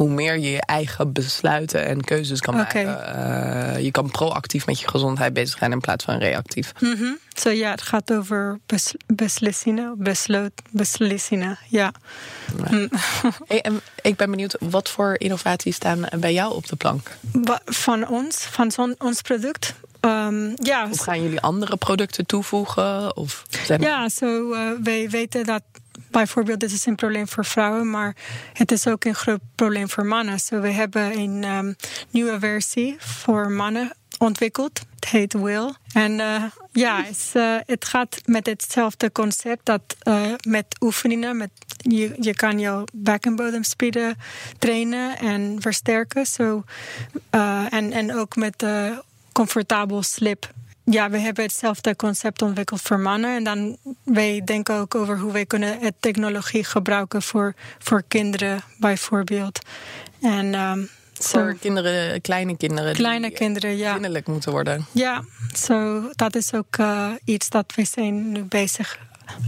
hoe 0.00 0.10
meer 0.10 0.38
je 0.38 0.50
je 0.50 0.60
eigen 0.66 1.12
besluiten 1.12 1.86
en 1.86 2.04
keuzes 2.04 2.40
kan 2.40 2.54
maken. 2.54 3.14
Eh, 3.14 3.82
je 3.84 3.90
kan 3.90 4.10
proactief 4.10 4.66
met 4.66 4.80
je 4.80 4.88
gezondheid 4.88 5.32
bezig 5.32 5.58
zijn 5.58 5.72
in 5.72 5.80
plaats 5.80 6.04
van 6.04 6.18
reactief. 6.18 6.72
Zo 7.36 7.50
ja, 7.50 7.70
het 7.70 7.82
gaat 7.82 8.12
over 8.12 8.58
bes- 8.66 8.94
beslissingen, 9.06 9.94
besloot, 9.98 10.50
beslissingen. 10.70 11.58
Ja. 11.68 11.92
Mm. 12.70 12.88
Hey, 13.48 13.60
en 13.60 13.80
ik 14.02 14.16
ben 14.16 14.30
benieuwd, 14.30 14.56
wat 14.60 14.88
voor 14.88 15.14
innovaties 15.18 15.76
staan 15.76 16.06
bij 16.18 16.32
jou 16.32 16.54
op 16.54 16.66
de 16.68 16.76
plank? 16.76 17.10
Van 17.64 18.08
ons, 18.08 18.36
van 18.36 18.70
zo'n- 18.70 18.94
ons 18.98 19.20
product. 19.20 19.74
Ehm, 20.00 20.50
ja, 20.54 20.88
Of 20.90 20.98
gaan 21.00 21.22
jullie 21.22 21.40
andere 21.40 21.76
producten 21.76 22.26
toevoegen? 22.26 23.16
Of 23.16 23.42
Ja, 23.78 24.08
zo 24.08 24.52
eh, 24.52 24.70
wij 24.82 25.08
weten 25.10 25.44
dat 25.44 25.62
bijvoorbeeld 26.10 26.60
dit 26.60 26.72
is 26.72 26.86
een 26.86 26.94
probleem 26.94 27.28
voor 27.28 27.44
vrouwen, 27.44 27.90
maar 27.90 28.16
het 28.52 28.72
is 28.72 28.86
ook 28.86 29.04
een 29.04 29.14
groot 29.14 29.40
probleem 29.54 29.88
voor 29.88 30.06
mannen. 30.06 30.40
Zo 30.40 30.60
we 30.60 30.70
hebben 30.70 31.18
een 31.18 31.44
ehm, 31.44 31.72
nieuwe 32.10 32.38
versie 32.38 32.96
voor 32.98 33.50
mannen 33.50 33.92
ontwikkeld. 34.18 34.80
Het 34.94 35.08
heet 35.08 35.32
Will. 35.32 35.74
En 35.92 36.20
eh, 36.20 36.44
ja, 36.72 37.02
het, 37.04 37.30
eh, 37.32 37.56
het 37.66 37.84
gaat 37.84 38.20
met 38.24 38.46
hetzelfde 38.46 39.12
concept 39.12 39.66
dat 39.66 39.82
eh, 39.98 40.32
met 40.46 40.66
oefeningen, 40.80 41.36
met, 41.36 41.50
je, 41.76 42.14
je 42.20 42.34
kan 42.34 42.58
jouw 42.58 42.84
back- 42.92 43.24
en 43.24 43.36
bodemspieren 43.36 44.16
trainen 44.58 45.18
en 45.18 45.56
versterken. 45.60 46.24
Eh, 47.30 47.72
en, 47.72 47.92
en 47.92 48.14
ook 48.14 48.36
met 48.36 48.58
de 48.58 49.02
comfortabel 49.32 50.02
slip 50.02 50.50
ja, 50.84 51.10
we 51.10 51.18
hebben 51.18 51.44
hetzelfde 51.44 51.96
concept 51.96 52.42
ontwikkeld 52.42 52.80
voor 52.80 52.98
mannen. 52.98 53.36
En 53.36 53.44
dan 53.44 53.76
wij 54.04 54.42
denken 54.44 54.74
ook 54.74 54.94
over 54.94 55.18
hoe 55.18 55.32
wij 55.32 55.46
kunnen 55.46 55.78
het 55.78 55.94
technologie 56.00 56.64
gebruiken 56.64 57.22
voor, 57.22 57.54
voor 57.78 58.02
kinderen, 58.08 58.60
bijvoorbeeld. 58.78 59.58
En 60.20 60.54
ehm, 60.54 60.84
voor 61.12 61.56
kinderen, 61.60 62.20
kleine 62.20 62.56
kinderen 62.56 62.92
kleine 62.94 63.28
die 63.28 63.36
kinderen, 63.36 63.76
ja. 63.76 63.92
kinderlijk 63.92 64.26
moeten 64.26 64.52
worden? 64.52 64.86
Ja, 64.92 65.24
zo 65.56 66.02
dat 66.10 66.34
is 66.34 66.54
ook 66.54 66.76
eh, 66.76 67.10
iets 67.24 67.48
dat 67.48 67.72
we 67.74 67.84
zijn 67.84 68.32
nu 68.32 68.42
bezig. 68.42 68.98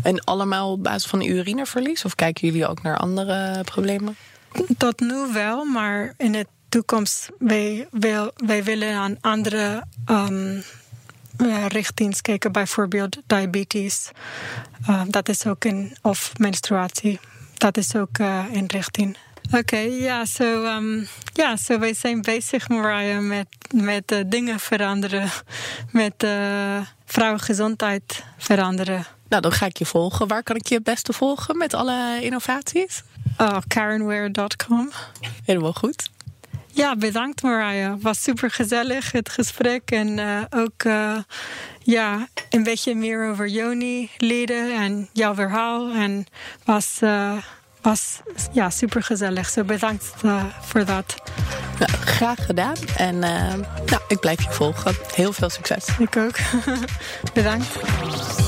En 0.03 0.25
allemaal 0.25 0.73
op 0.73 0.83
basis 0.83 1.07
van 1.07 1.23
urineverlies? 1.23 2.05
Of 2.05 2.15
kijken 2.15 2.47
jullie 2.47 2.67
ook 2.67 2.83
naar 2.83 2.97
andere 2.97 3.65
problemen? 3.65 4.17
Tot 4.77 5.01
nu 5.01 5.33
wel, 5.33 5.65
maar 5.65 6.15
in 6.17 6.33
de 6.33 6.47
toekomst 6.69 7.31
wij, 7.39 7.89
wil, 7.91 8.33
wij 8.37 8.65
willen 8.65 8.95
aan 8.95 9.17
andere 9.21 9.85
ehm 10.05 10.57
eh, 10.57 10.63
richtings 11.69 12.21
kijken, 12.21 12.53
bijvoorbeeld 12.53 13.19
diabetes. 13.27 14.11
Eh, 14.87 15.03
dat 15.09 15.29
is 15.29 15.47
ook 15.47 15.65
een, 15.65 15.97
of 16.03 16.33
menstruatie. 16.39 17.21
Dat 17.55 17.77
is 17.77 17.97
ook 17.97 18.19
eh 18.19 18.45
een 18.53 18.67
richting. 18.67 19.17
Oké, 19.53 19.79
ja, 19.79 20.25
zo 20.25 20.65
ehm, 20.65 21.05
ja, 21.33 21.57
so 21.57 21.79
wij 21.79 21.95
zijn 21.95 22.23
bezig, 22.23 22.69
Mariah, 22.69 23.23
met, 23.23 23.47
met 23.75 24.13
eh, 24.13 24.19
dingen 24.27 24.61
veranderen. 24.61 25.31
Met 25.91 26.23
eh 26.23 26.81
vrouwengezondheid 27.05 28.25
veranderen. 28.39 29.07
Nou, 29.29 29.43
dan 29.43 29.53
ga 29.53 29.67
ik 29.67 29.77
je 29.77 29.87
volgen. 29.87 30.29
Waar 30.29 30.43
kan 30.43 30.57
ik 30.57 30.67
je 30.67 30.75
het 30.75 30.85
beste 30.85 31.13
volgen 31.13 31.57
met 31.57 31.75
alle 31.75 32.19
innovaties? 32.23 33.03
Oh, 33.39 33.57
KarenWare.com. 33.69 34.91
Helemaal 35.45 35.73
goed. 35.73 36.11
Ja, 36.75 36.97
bedankt 36.97 37.43
Mariah. 37.43 37.95
Was 38.01 38.23
super 38.23 38.51
gezellig 38.51 39.13
het 39.13 39.29
gesprek. 39.29 39.91
En 39.91 40.19
eh, 40.19 40.43
ook 40.51 40.83
eh, 40.85 41.17
ja, 41.83 42.29
een 42.51 42.63
beetje 42.63 42.95
meer 42.95 43.31
over 43.31 43.49
Joni 43.49 44.11
leren 44.17 44.75
en 44.75 45.09
jouw 45.13 45.35
verhaal. 45.35 45.91
En 45.91 46.27
was, 46.65 46.99
eh, 47.01 47.33
was 47.81 48.21
ja, 48.53 48.71
super 48.71 49.03
gezellig. 49.03 49.49
Zo 49.49 49.65
bedankt 49.65 50.13
voor 50.61 50.85
dat. 50.85 51.15
Nou, 51.79 51.91
graag 52.05 52.47
gedaan. 52.47 52.77
En 52.97 53.19
nou, 53.19 54.01
ik 54.09 54.21
blijf 54.21 54.43
je 54.43 54.51
volgen. 54.51 54.95
Heel 55.15 55.33
veel 55.33 55.51
succes. 55.51 55.89
Ik 55.99 56.17
ook. 56.17 56.37
bedankt. 57.35 58.42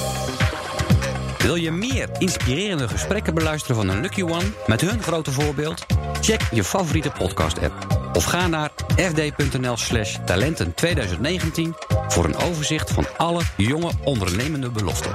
Wil 1.44 1.54
je 1.54 1.70
meer 1.70 2.08
inspirerende 2.18 2.88
gesprekken 2.88 3.34
beluisteren 3.34 3.76
van 3.76 3.88
een 3.88 4.00
Lucky 4.00 4.22
One 4.22 4.52
met 4.66 4.80
hun 4.80 5.02
grote 5.02 5.32
voorbeeld? 5.32 5.86
Check 6.20 6.40
je 6.50 6.64
favoriete 6.64 7.10
podcast-app 7.10 7.74
of 8.12 8.24
ga 8.24 8.46
naar 8.46 8.70
fd.nl/slash 8.96 10.18
talenten 10.26 10.74
2019 10.74 11.74
voor 12.08 12.24
een 12.24 12.36
overzicht 12.36 12.90
van 12.90 13.06
alle 13.16 13.42
jonge 13.56 13.90
ondernemende 14.04 14.70
beloften. 14.70 15.12